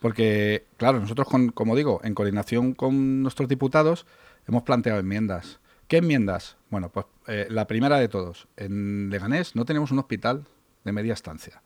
Porque, 0.00 0.66
claro, 0.78 0.98
nosotros, 0.98 1.28
como 1.54 1.76
digo, 1.76 2.00
en 2.02 2.14
coordinación 2.14 2.72
con 2.72 3.22
nuestros 3.22 3.48
diputados, 3.48 4.06
hemos 4.48 4.62
planteado 4.62 4.98
enmiendas. 4.98 5.60
¿Qué 5.88 5.98
enmiendas? 5.98 6.56
Bueno, 6.70 6.90
pues 6.90 7.06
eh, 7.26 7.46
la 7.50 7.66
primera 7.66 7.98
de 7.98 8.08
todos. 8.08 8.48
En 8.56 9.10
Leganés 9.10 9.54
no 9.54 9.64
tenemos 9.64 9.90
un 9.90 9.98
hospital 9.98 10.46
de 10.84 10.92
media 10.92 11.12
estancia. 11.12 11.62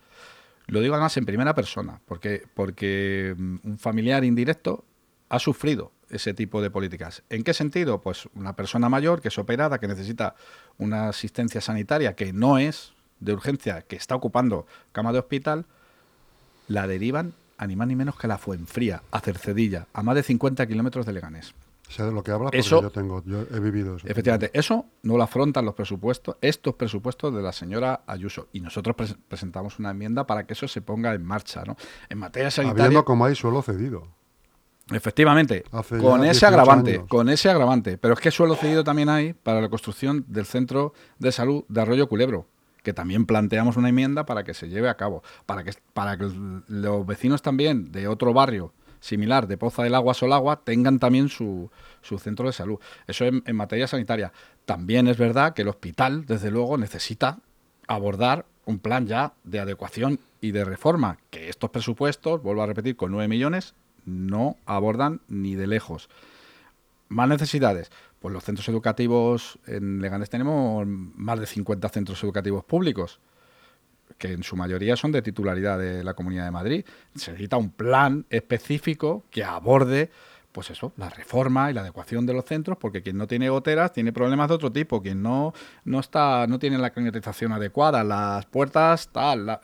Lo 0.66 0.80
digo 0.80 0.94
además 0.94 1.16
en 1.16 1.26
primera 1.26 1.54
persona, 1.54 2.00
porque, 2.06 2.46
porque 2.54 3.34
mm, 3.36 3.56
un 3.64 3.78
familiar 3.78 4.24
indirecto 4.24 4.84
ha 5.28 5.38
sufrido 5.38 5.92
ese 6.10 6.34
tipo 6.34 6.60
de 6.60 6.70
políticas. 6.70 7.22
¿En 7.30 7.44
qué 7.44 7.54
sentido? 7.54 8.00
Pues 8.00 8.28
una 8.34 8.56
persona 8.56 8.88
mayor 8.88 9.20
que 9.20 9.28
es 9.28 9.38
operada, 9.38 9.78
que 9.78 9.88
necesita 9.88 10.34
una 10.78 11.08
asistencia 11.08 11.60
sanitaria 11.60 12.16
que 12.16 12.32
no 12.32 12.58
es 12.58 12.94
de 13.20 13.32
urgencia, 13.32 13.82
que 13.82 13.96
está 13.96 14.14
ocupando 14.16 14.66
cama 14.92 15.12
de 15.12 15.20
hospital, 15.20 15.66
la 16.66 16.86
derivan 16.86 17.34
a 17.58 17.66
ni 17.66 17.76
más 17.76 17.86
ni 17.88 17.96
menos 17.96 18.16
que 18.16 18.26
la 18.28 18.38
Fuenfría, 18.38 19.02
a 19.10 19.20
Cercedilla, 19.20 19.86
a 19.92 20.02
más 20.02 20.14
de 20.14 20.22
50 20.22 20.66
kilómetros 20.66 21.06
de 21.06 21.12
Leganés. 21.12 21.54
Sé 21.88 22.02
de 22.02 22.12
lo 22.12 22.22
que 22.22 22.30
habla 22.30 22.46
porque 22.46 22.58
Eso- 22.60 22.80
yo 22.80 22.90
tengo, 22.90 23.22
yo 23.26 23.42
he 23.54 23.60
vivido 23.60 23.96
eso. 23.96 24.06
Efectivamente, 24.08 24.50
eso 24.58 24.86
no 25.02 25.16
lo 25.18 25.22
afrontan 25.22 25.64
los 25.66 25.74
presupuestos, 25.74 26.36
estos 26.40 26.74
presupuestos 26.76 27.34
de 27.34 27.42
la 27.42 27.52
señora 27.52 28.00
Ayuso. 28.06 28.48
Y 28.52 28.60
nosotros 28.60 28.96
pres- 28.96 29.16
presentamos 29.28 29.78
una 29.78 29.90
enmienda 29.90 30.26
para 30.26 30.44
que 30.46 30.54
eso 30.54 30.66
se 30.66 30.80
ponga 30.80 31.12
en 31.14 31.22
marcha, 31.24 31.62
¿no? 31.64 31.76
En 32.08 32.18
materia 32.18 32.50
sanitaria. 32.50 32.84
Habiendo 32.86 33.04
como 33.04 33.26
hay 33.26 33.34
suelo 33.34 33.60
cedido. 33.62 34.08
Efectivamente, 34.90 35.64
Hace 35.72 35.98
con 35.98 36.20
ese 36.24 36.32
18 36.32 36.46
agravante, 36.46 36.94
años. 36.96 37.08
con 37.08 37.28
ese 37.30 37.48
agravante. 37.50 37.96
Pero 37.98 38.14
es 38.14 38.20
que 38.20 38.30
suelo 38.30 38.54
cedido 38.54 38.84
también 38.84 39.08
hay 39.08 39.32
para 39.32 39.60
la 39.62 39.68
construcción 39.70 40.24
del 40.28 40.44
centro 40.44 40.92
de 41.18 41.32
salud 41.32 41.64
de 41.68 41.80
Arroyo 41.80 42.06
Culebro, 42.08 42.46
que 42.84 42.92
también 42.92 43.26
planteamos 43.26 43.76
una 43.76 43.88
enmienda 43.88 44.24
para 44.26 44.44
que 44.44 44.54
se 44.54 44.68
lleve 44.68 44.88
a 44.88 44.96
cabo, 44.96 45.24
para 45.46 45.64
que, 45.64 45.72
para 45.92 46.16
que 46.16 46.30
los 46.68 47.06
vecinos 47.06 47.42
también 47.42 47.90
de 47.90 48.06
otro 48.06 48.32
barrio 48.32 48.72
similar, 49.00 49.48
de 49.48 49.58
Poza 49.58 49.82
del 49.82 49.94
Agua, 49.94 50.14
Solagua, 50.14 50.60
tengan 50.64 50.98
también 50.98 51.28
su, 51.28 51.70
su 52.00 52.18
centro 52.18 52.46
de 52.46 52.52
salud. 52.52 52.78
Eso 53.06 53.24
en, 53.24 53.42
en 53.46 53.56
materia 53.56 53.86
sanitaria. 53.86 54.32
También 54.64 55.08
es 55.08 55.18
verdad 55.18 55.52
que 55.52 55.62
el 55.62 55.68
hospital, 55.68 56.24
desde 56.26 56.50
luego, 56.50 56.78
necesita 56.78 57.40
abordar 57.86 58.46
un 58.64 58.78
plan 58.78 59.06
ya 59.06 59.34
de 59.44 59.60
adecuación 59.60 60.20
y 60.40 60.52
de 60.52 60.64
reforma, 60.64 61.18
que 61.30 61.48
estos 61.48 61.70
presupuestos, 61.70 62.42
vuelvo 62.42 62.62
a 62.62 62.66
repetir, 62.66 62.96
con 62.96 63.10
9 63.10 63.28
millones, 63.28 63.74
no 64.06 64.56
abordan 64.66 65.20
ni 65.28 65.54
de 65.54 65.66
lejos. 65.66 66.08
Más 67.08 67.28
necesidades. 67.28 67.90
Pues 68.20 68.32
los 68.32 68.44
centros 68.44 68.68
educativos 68.68 69.58
en 69.66 70.00
Leganés 70.00 70.30
tenemos 70.30 70.86
más 70.86 71.38
de 71.38 71.46
50 71.46 71.88
centros 71.90 72.22
educativos 72.24 72.64
públicos, 72.64 73.20
que 74.18 74.32
en 74.32 74.42
su 74.42 74.56
mayoría 74.56 74.96
son 74.96 75.12
de 75.12 75.22
titularidad 75.22 75.78
de 75.78 76.02
la 76.02 76.14
Comunidad 76.14 76.44
de 76.44 76.50
Madrid. 76.50 76.84
Se 77.14 77.32
necesita 77.32 77.56
un 77.56 77.70
plan 77.70 78.24
específico 78.30 79.24
que 79.30 79.44
aborde, 79.44 80.10
pues 80.52 80.70
eso, 80.70 80.92
la 80.96 81.10
reforma 81.10 81.70
y 81.70 81.74
la 81.74 81.82
adecuación 81.82 82.24
de 82.24 82.32
los 82.32 82.44
centros, 82.44 82.78
porque 82.78 83.02
quien 83.02 83.18
no 83.18 83.26
tiene 83.26 83.50
goteras 83.50 83.92
tiene 83.92 84.12
problemas 84.12 84.48
de 84.48 84.54
otro 84.54 84.72
tipo, 84.72 85.02
quien 85.02 85.22
no, 85.22 85.52
no 85.84 86.00
está, 86.00 86.46
no 86.46 86.58
tiene 86.58 86.78
la 86.78 86.90
climatización 86.90 87.52
adecuada, 87.52 88.04
las 88.04 88.46
puertas, 88.46 89.08
tal, 89.08 89.60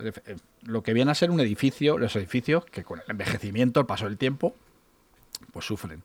lo 0.65 0.83
que 0.83 0.93
viene 0.93 1.13
a 1.13 1.15
ser 1.15 1.31
un 1.31 1.41
edificio, 1.41 1.97
los 1.97 2.15
edificios 2.17 2.65
que 2.67 2.85
con 2.85 2.99
el 2.99 3.11
envejecimiento, 3.11 3.81
el 3.81 3.87
paso 3.87 4.05
del 4.05 4.19
tiempo, 4.19 4.55
pues 5.53 5.65
sufren 5.65 6.03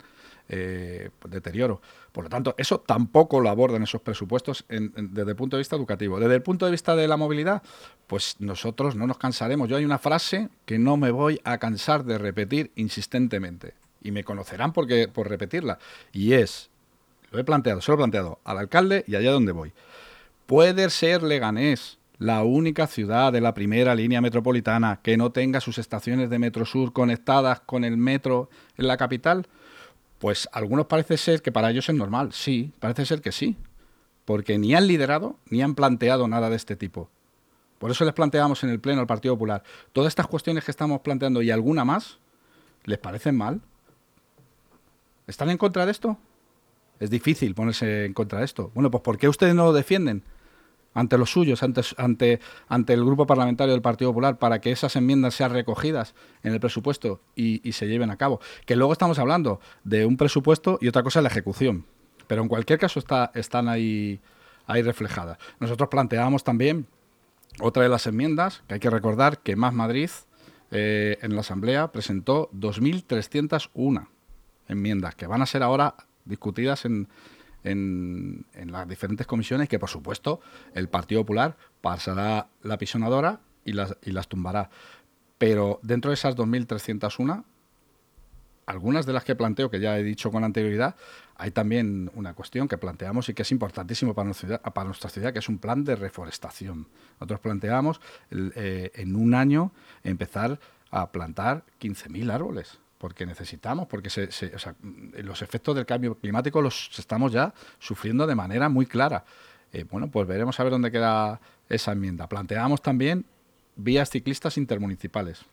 eh, 0.50 1.10
deterioro. 1.28 1.82
Por 2.12 2.26
lo 2.26 2.30
tanto, 2.30 2.56
eso 2.58 2.80
tampoco 2.80 3.40
lo 3.40 3.50
abordan 3.50 3.84
esos 3.84 4.02
presupuestos 4.02 4.66
desde 4.70 5.32
el 5.32 5.36
punto 5.36 5.58
de 5.58 5.62
vista 5.62 5.76
educativo. 5.76 6.20
Desde 6.20 6.36
el 6.36 6.42
punto 6.42 6.66
de 6.66 6.72
vista 6.72 6.96
de 6.96 7.08
la 7.08 7.18
movilidad, 7.18 7.64
pues 8.08 8.36
nosotros 8.40 8.96
no 8.96 9.08
nos 9.08 9.18
cansaremos. 9.18 9.68
Yo 9.68 9.78
hay 9.78 9.86
una 9.86 9.98
frase 9.98 10.50
que 10.66 10.80
no 10.80 10.98
me 10.98 11.12
voy 11.12 11.42
a 11.44 11.58
cansar 11.58 12.06
de 12.06 12.18
repetir 12.18 12.72
insistentemente. 12.76 13.74
Y 14.02 14.12
me 14.12 14.24
conocerán 14.24 14.72
porque, 14.72 15.08
por 15.08 15.28
repetirla. 15.28 15.80
Y 16.14 16.34
es, 16.34 16.70
lo 17.32 17.40
he 17.40 17.44
planteado, 17.44 17.82
se 17.82 17.92
lo 17.92 17.96
he 17.96 17.98
planteado 17.98 18.40
al 18.44 18.60
alcalde 18.60 19.04
y 19.08 19.16
allá 19.16 19.32
donde 19.32 19.52
voy. 19.52 19.74
¿Puede 20.46 20.90
ser 20.92 21.24
Leganés 21.24 21.98
la 22.20 22.44
única 22.44 22.88
ciudad 22.88 23.34
de 23.34 23.42
la 23.42 23.54
primera 23.54 23.96
línea 23.96 24.22
metropolitana 24.22 25.00
que 25.02 25.18
no 25.18 25.32
tenga 25.32 25.60
sus 25.60 25.80
estaciones 25.80 26.30
de 26.30 26.40
Metro 26.40 26.66
Sur 26.66 26.94
conectadas 26.94 27.62
con 27.62 27.84
el 27.84 27.98
metro 27.98 28.50
en 28.78 28.88
la 28.88 28.98
capital? 28.98 29.48
Pues 30.20 30.48
algunos 30.52 30.88
parece 30.88 31.18
ser 31.18 31.42
que 31.42 31.52
para 31.52 31.70
ellos 31.70 31.90
es 31.90 31.96
normal. 31.96 32.32
Sí, 32.34 32.72
parece 32.80 33.06
ser 33.06 33.22
que 33.22 33.32
sí. 33.32 33.58
Porque 34.24 34.58
ni 34.58 34.74
han 34.74 34.88
liderado 34.88 35.38
ni 35.50 35.62
han 35.62 35.76
planteado 35.76 36.28
nada 36.28 36.50
de 36.50 36.56
este 36.56 36.76
tipo. 36.76 37.10
Por 37.78 37.92
eso 37.92 38.06
les 38.06 38.14
planteamos 38.14 38.64
en 38.64 38.70
el 38.70 38.80
Pleno 38.80 39.02
al 39.02 39.08
Partido 39.08 39.36
Popular. 39.36 39.64
Todas 39.94 40.10
estas 40.10 40.28
cuestiones 40.28 40.64
que 40.64 40.72
estamos 40.72 41.02
planteando 41.02 41.42
y 41.42 41.52
alguna 41.52 41.86
más, 41.86 42.18
¿les 42.86 42.98
parecen 42.98 43.36
mal? 43.36 43.62
¿Están 45.28 45.50
en 45.50 45.58
contra 45.58 45.86
de 45.86 45.92
esto? 45.92 46.18
Es 47.00 47.10
difícil 47.10 47.54
ponerse 47.54 48.06
en 48.06 48.14
contra 48.14 48.40
de 48.40 48.46
esto. 48.46 48.72
Bueno, 48.74 48.90
pues 48.90 49.04
¿por 49.04 49.18
qué 49.18 49.28
ustedes 49.28 49.54
no 49.54 49.66
lo 49.66 49.74
defienden 49.74 50.24
ante 50.96 51.18
los 51.18 51.30
suyos, 51.30 51.62
ante, 51.62 52.40
el 52.88 53.06
grupo 53.06 53.28
parlamentario 53.28 53.74
del 53.74 53.82
Partido 53.82 54.12
Popular, 54.12 54.40
para 54.40 54.60
que 54.62 54.72
esas 54.72 54.96
enmiendas 54.96 55.36
sean 55.36 55.52
recogidas 55.52 56.16
en 56.42 56.54
el 56.54 56.60
presupuesto 56.60 57.22
y, 57.36 57.72
se 57.74 57.88
lleven 57.88 58.10
a 58.10 58.18
cabo? 58.18 58.40
Que 58.66 58.78
luego 58.78 58.94
estamos 58.94 59.20
hablando 59.20 59.60
de 59.84 60.06
un 60.06 60.16
presupuesto 60.16 60.80
y 60.82 60.88
otra 60.88 61.04
cosa 61.04 61.20
es 61.20 61.24
la 61.24 61.30
ejecución. 61.30 61.86
Pero 62.28 62.42
en 62.42 62.48
cualquier 62.48 62.80
caso 62.80 62.98
está, 62.98 63.30
están 63.36 63.68
ahí, 63.68 64.22
ahí 64.66 64.82
reflejadas. 64.82 65.38
Nosotros 65.60 65.90
planteábamos 65.90 66.46
también 66.46 66.88
otra 67.60 67.84
de 67.84 67.90
las 67.90 68.08
enmiendas, 68.08 68.64
que 68.68 68.76
hay 68.76 68.80
que 68.80 68.90
recordar 68.90 69.40
que 69.40 69.58
Más 69.58 69.74
Madrid 69.74 70.10
eh, 70.72 71.18
en 71.22 71.36
la 71.36 71.42
Asamblea 71.42 71.92
presentó 71.92 72.50
2.301 72.54 74.08
enmiendas 74.70 75.14
que 75.16 75.28
van 75.28 75.42
a 75.42 75.46
ser 75.46 75.62
ahora 75.62 75.96
discutidas 76.24 76.86
en, 76.86 77.10
en, 77.66 78.46
las 78.54 78.88
diferentes 78.88 79.28
comisiones 79.28 79.68
que, 79.68 79.80
por 79.80 79.90
supuesto, 79.90 80.40
el 80.74 80.88
Partido 80.88 81.22
Popular 81.22 81.58
pasará 81.82 82.48
la 82.62 82.78
pisonadora 82.78 83.42
y 83.64 83.74
las, 83.74 83.98
y 84.04 84.12
las 84.12 84.28
tumbará. 84.28 84.70
Pero 85.38 85.80
dentro 85.84 86.12
de 86.12 86.16
esas 86.16 86.36
2.301, 86.36 87.44
algunas 88.68 89.06
de 89.06 89.14
las 89.14 89.24
que 89.24 89.36
planteo, 89.36 89.70
que 89.70 89.80
ya 89.80 89.98
he 89.98 90.04
dicho 90.04 90.32
con 90.32 90.44
anterioridad, 90.44 90.96
hay 91.36 91.52
también 91.52 92.10
una 92.16 92.34
cuestión 92.34 92.68
que 92.68 92.78
planteamos 92.78 93.30
y 93.30 93.34
que 93.34 93.42
es 93.42 93.52
importantísimo 93.52 94.14
para 94.14 94.26
nuestra 94.26 94.48
ciudad, 94.48 94.62
para 94.74 94.86
nuestra 94.86 95.10
ciudad 95.10 95.34
que 95.34 95.40
es 95.40 95.50
un 95.50 95.58
plan 95.58 95.84
de 95.84 95.96
reforestación. 95.96 96.88
Nosotros 97.20 97.40
planteamos 97.42 98.02
eh, 98.32 98.92
en 98.96 99.16
un 99.16 99.34
año 99.34 99.72
empezar 100.04 100.60
a 100.92 101.12
plantar 101.12 101.64
15.000 101.80 102.32
árboles 102.32 102.80
porque 103.06 103.28
necesitamos, 103.28 103.86
porque 103.86 104.10
sea, 104.10 104.76
los 105.18 105.44
efectos 105.44 105.76
del 105.76 105.86
cambio 105.86 106.16
climático 106.16 106.60
los 106.60 106.90
estamos 106.98 107.32
ya 107.32 107.54
sufriendo 107.78 108.26
de 108.26 108.34
manera 108.34 108.68
muy 108.68 108.88
clara. 108.88 109.26
Eh, 109.72 109.84
bueno, 109.84 110.10
pues 110.10 110.28
veremos 110.28 110.60
a 110.60 110.64
ver 110.64 110.72
dónde 110.72 110.90
queda 110.90 111.40
esa 111.70 111.92
enmienda. 111.92 112.28
Planteamos 112.28 112.82
también 112.82 113.28
vías 113.76 114.10
ciclistas 114.10 114.58
intermunicipales. 114.58 115.46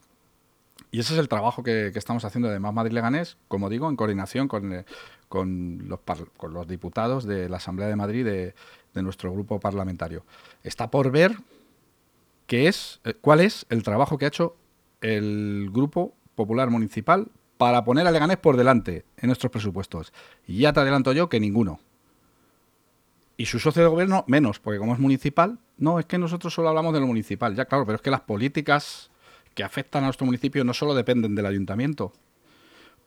Y 0.90 1.00
ese 1.00 1.12
es 1.12 1.18
el 1.18 1.28
trabajo 1.28 1.62
que, 1.62 1.88
estamos 1.88 2.24
haciendo 2.24 2.48
de 2.48 2.58
Más 2.58 2.72
Madrid 2.72 2.94
Leganés, 2.94 3.36
como 3.48 3.68
digo, 3.68 3.90
en 3.90 3.96
coordinación 3.96 4.48
con, 4.48 4.72
eh, 4.72 4.86
con, 5.28 5.86
los, 5.90 6.66
diputados 6.66 7.26
de 7.26 7.50
la 7.50 7.58
Asamblea 7.58 7.88
de 7.88 7.96
Madrid 7.96 8.24
de, 8.24 8.54
de, 8.94 9.02
nuestro 9.02 9.30
grupo 9.30 9.60
parlamentario. 9.60 10.24
Está 10.62 10.90
por 10.90 11.10
ver 11.10 11.36
qué 12.46 12.66
es, 12.66 13.02
eh, 13.04 13.12
cuál 13.20 13.40
es 13.40 13.66
el 13.68 13.82
trabajo 13.82 14.16
que 14.16 14.24
ha 14.24 14.28
hecho 14.28 14.56
el 15.02 15.68
Grupo 15.70 16.14
Popular 16.34 16.70
Municipal 16.70 17.28
para 17.62 17.84
poner 17.84 18.08
a 18.08 18.10
Leganés 18.10 18.38
por 18.38 18.56
delante 18.56 19.04
en 19.16 19.28
nuestros 19.28 19.52
presupuestos. 19.52 20.12
Y 20.48 20.58
ya 20.58 20.72
te 20.72 20.80
adelanto 20.80 21.12
yo 21.12 21.28
que 21.28 21.38
ninguno. 21.38 21.78
Y 23.36 23.46
su 23.46 23.60
socio 23.60 23.84
de 23.84 23.88
gobierno 23.88 24.24
menos, 24.26 24.58
porque 24.58 24.80
como 24.80 24.94
es 24.94 24.98
municipal, 24.98 25.60
no, 25.76 26.00
es 26.00 26.06
que 26.06 26.18
nosotros 26.18 26.52
solo 26.52 26.70
hablamos 26.70 26.92
de 26.92 26.98
lo 26.98 27.06
municipal. 27.06 27.54
Ya 27.54 27.66
claro, 27.66 27.86
pero 27.86 27.94
es 27.94 28.02
que 28.02 28.10
las 28.10 28.22
políticas 28.22 29.12
que 29.54 29.62
afectan 29.62 30.02
a 30.02 30.06
nuestro 30.08 30.26
municipio 30.26 30.64
no 30.64 30.74
solo 30.74 30.92
dependen 30.92 31.36
del 31.36 31.46
ayuntamiento, 31.46 32.12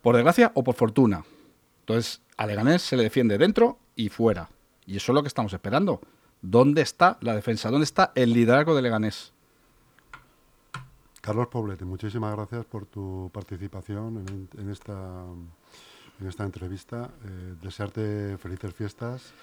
por 0.02 0.16
desgracia 0.16 0.54
o 0.56 0.64
por 0.64 0.76
fortuna. 0.76 1.26
Entonces, 1.82 2.22
a 2.38 2.46
Leganés 2.46 2.82
se 2.82 2.96
le 2.96 3.04
defiende 3.04 3.38
dentro 3.38 3.78
y 3.98 4.08
fuera. 4.08 4.50
Y 4.86 4.96
eso 4.96 5.12
es 5.12 5.16
lo 5.16 5.22
que 5.22 5.28
estamos 5.28 5.52
esperando. 5.52 6.00
¿Dónde 6.42 6.82
está 6.82 7.18
la 7.20 7.36
defensa? 7.36 7.72
¿Dónde 7.72 7.84
está 7.84 8.14
el 8.16 8.32
liderazgo 8.32 8.74
de 8.74 8.84
Leganés? 8.84 9.34
Carlos 11.26 11.48
Poblete, 11.48 11.86
muchísimas 11.86 12.36
gracias 12.36 12.66
por 12.66 12.86
tu 12.86 13.32
participación 13.34 14.18
en, 14.28 14.48
en 14.62 14.70
esta, 14.70 15.24
en 16.20 16.28
esta 16.28 16.44
entrevista. 16.44 17.10
Eh, 17.26 17.56
desearte 17.64 18.38
felices 18.38 18.72
fiestas 18.76 19.34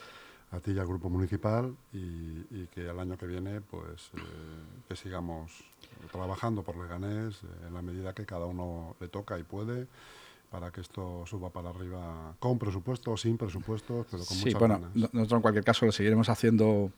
a 0.53 0.61
ti 0.61 0.71
y 0.71 0.79
al 0.79 0.87
grupo 0.87 1.11
municipal 1.11 1.75
y, 1.93 1.99
y 2.53 2.69
que 2.73 2.89
el 2.89 3.01
año 3.01 3.19
que 3.19 3.27
viene 3.27 3.61
pues 3.63 4.11
eh, 4.15 4.21
que 4.89 4.95
sigamos 4.95 5.51
trabajando 6.13 6.63
por 6.63 6.77
Leganés 6.77 7.43
eh, 7.43 7.67
en 7.67 7.75
la 7.75 7.83
medida 7.83 8.15
que 8.15 8.27
cada 8.27 8.47
uno 8.47 8.95
le 9.01 9.09
toca 9.09 9.37
y 9.41 9.43
puede 9.43 9.89
para 10.53 10.71
que 10.71 10.83
esto 10.83 11.25
suba 11.27 11.51
para 11.51 11.71
arriba 11.71 12.37
con 12.39 12.61
presupuesto 12.61 13.11
o 13.11 13.17
sin 13.17 13.37
presupuesto, 13.37 14.07
pero 14.09 14.25
con 14.25 14.37
sí, 14.37 14.45
muchas 14.45 14.61
bueno, 14.61 14.75
ganas. 14.75 15.13
nosotros 15.13 15.33
en 15.39 15.43
cualquier 15.43 15.65
caso 15.65 15.85
lo 15.85 15.91
seguiremos 15.91 16.29
haciendo 16.29 16.93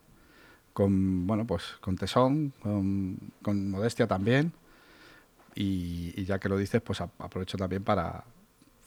con 0.75 1.27
bueno 1.27 1.47
pues 1.47 1.63
con 1.81 1.97
tesón, 1.97 2.53
con, 2.63 3.17
con 3.41 3.71
modestia 3.71 4.07
también. 4.07 4.53
Y, 5.55 6.25
ya 6.25 6.39
que 6.39 6.49
lo 6.49 6.57
dices, 6.57 6.83
pues 6.83 7.01
aprovecho 7.01 7.57
también 7.57 7.85
para 7.85 8.25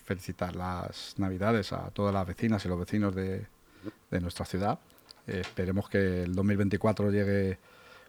felicitar 0.04 0.56
las 0.56 1.16
navidades 1.18 1.74
a 1.74 1.90
todas 1.92 2.14
las 2.14 2.26
vecinas 2.26 2.64
y 2.66 2.68
los 2.68 2.80
vecinos 2.80 3.16
de, 3.16 3.48
nuestra 4.12 4.46
ciudad. 4.46 4.80
Esperemos 5.28 5.90
que 5.90 6.24
el 6.24 6.36
2024 6.36 7.12
llegue 7.12 7.60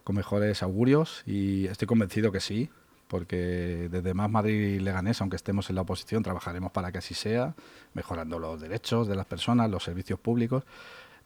con 0.04 0.16
mejores 0.16 0.62
augurios 0.62 1.22
y 1.26 1.66
estoy 1.66 1.86
convencido 1.86 2.32
que 2.32 2.40
sí, 2.40 2.70
porque 3.08 3.88
desde 3.90 4.14
Más 4.14 4.30
Madrid 4.30 4.76
y 4.76 4.78
Leganés, 4.78 5.20
aunque 5.20 5.36
estemos 5.36 5.70
en 5.70 5.76
la 5.76 5.82
oposición, 5.82 6.22
trabajaremos 6.22 6.72
para 6.72 6.92
que 6.92 6.98
así 6.98 7.14
sea, 7.14 7.54
mejorando 7.94 8.38
los 8.38 8.60
derechos 8.60 9.08
de 9.08 9.16
las 9.16 9.26
personas, 9.26 9.70
los 9.70 9.82
servicios 9.82 10.18
públicos, 10.20 10.64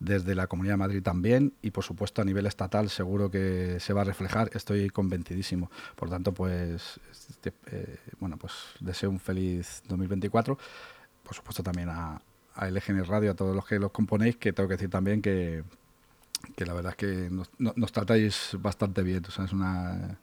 desde 0.03 0.35
la 0.35 0.49
Comunidad 0.49 0.75
de 0.75 0.79
Madrid 0.79 1.03
también, 1.03 1.55
y 1.63 1.71
por 1.71 1.85
supuesto 1.85 2.23
a 2.23 2.25
nivel 2.25 2.47
estatal 2.47 2.91
seguro 2.91 3.31
que 3.31 3.79
se 3.79 3.93
va 3.93 4.01
a 4.03 4.05
reflejar, 4.05 4.51
estoy 4.55 4.91
convencidísimo. 4.91 5.71
Por 5.95 6.11
tanto, 6.11 6.33
pues, 6.33 6.99
este, 7.31 7.53
eh, 7.67 7.99
bueno, 8.19 8.37
pues 8.37 8.53
deseo 8.81 9.11
un 9.11 9.21
feliz 9.21 9.83
2024, 9.89 10.59
por 11.23 11.35
supuesto 11.35 11.63
también 11.63 11.89
a, 11.89 12.21
a 12.55 12.71
LGN 12.71 13.05
Radio, 13.05 13.31
a 13.31 13.35
todos 13.35 13.55
los 13.55 13.65
que 13.65 13.79
los 13.79 13.93
componéis, 13.93 14.37
que 14.37 14.53
tengo 14.53 14.69
que 14.69 14.75
decir 14.75 14.91
también 14.91 15.23
que, 15.23 15.63
que 16.57 16.67
la 16.67 16.75
verdad 16.75 16.91
es 16.91 16.97
que 16.97 17.31
nos, 17.31 17.93
tratáis 17.93 18.57
bastante 18.59 19.03
bien, 19.03 19.25
es 19.25 19.53
una 19.53 20.19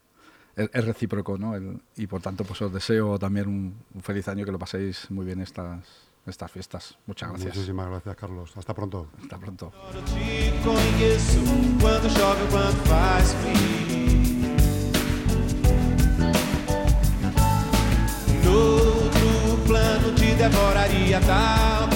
es, 0.55 0.85
recíproco, 0.85 1.37
¿no? 1.37 1.53
y 1.95 2.07
por 2.07 2.21
tanto, 2.21 2.43
pues 2.43 2.61
os 2.61 2.73
deseo 2.73 3.17
también 3.17 3.47
un, 3.47 4.01
feliz 4.01 4.27
año, 4.27 4.43
que 4.43 4.51
lo 4.51 4.59
paséis 4.59 5.09
muy 5.09 5.25
bien 5.25 5.39
estas, 5.39 6.08
estas 6.29 6.51
fiestas. 6.51 6.97
Muchas 7.05 7.29
gracias. 7.29 7.55
Muchísimas 7.55 7.87
gracias, 7.89 8.15
Carlos. 8.15 8.51
Hasta 8.55 8.73
pronto. 8.73 9.07
Hasta 9.21 9.37
pronto. 9.37 9.71
devoraria 20.39 21.19
tal 21.19 21.89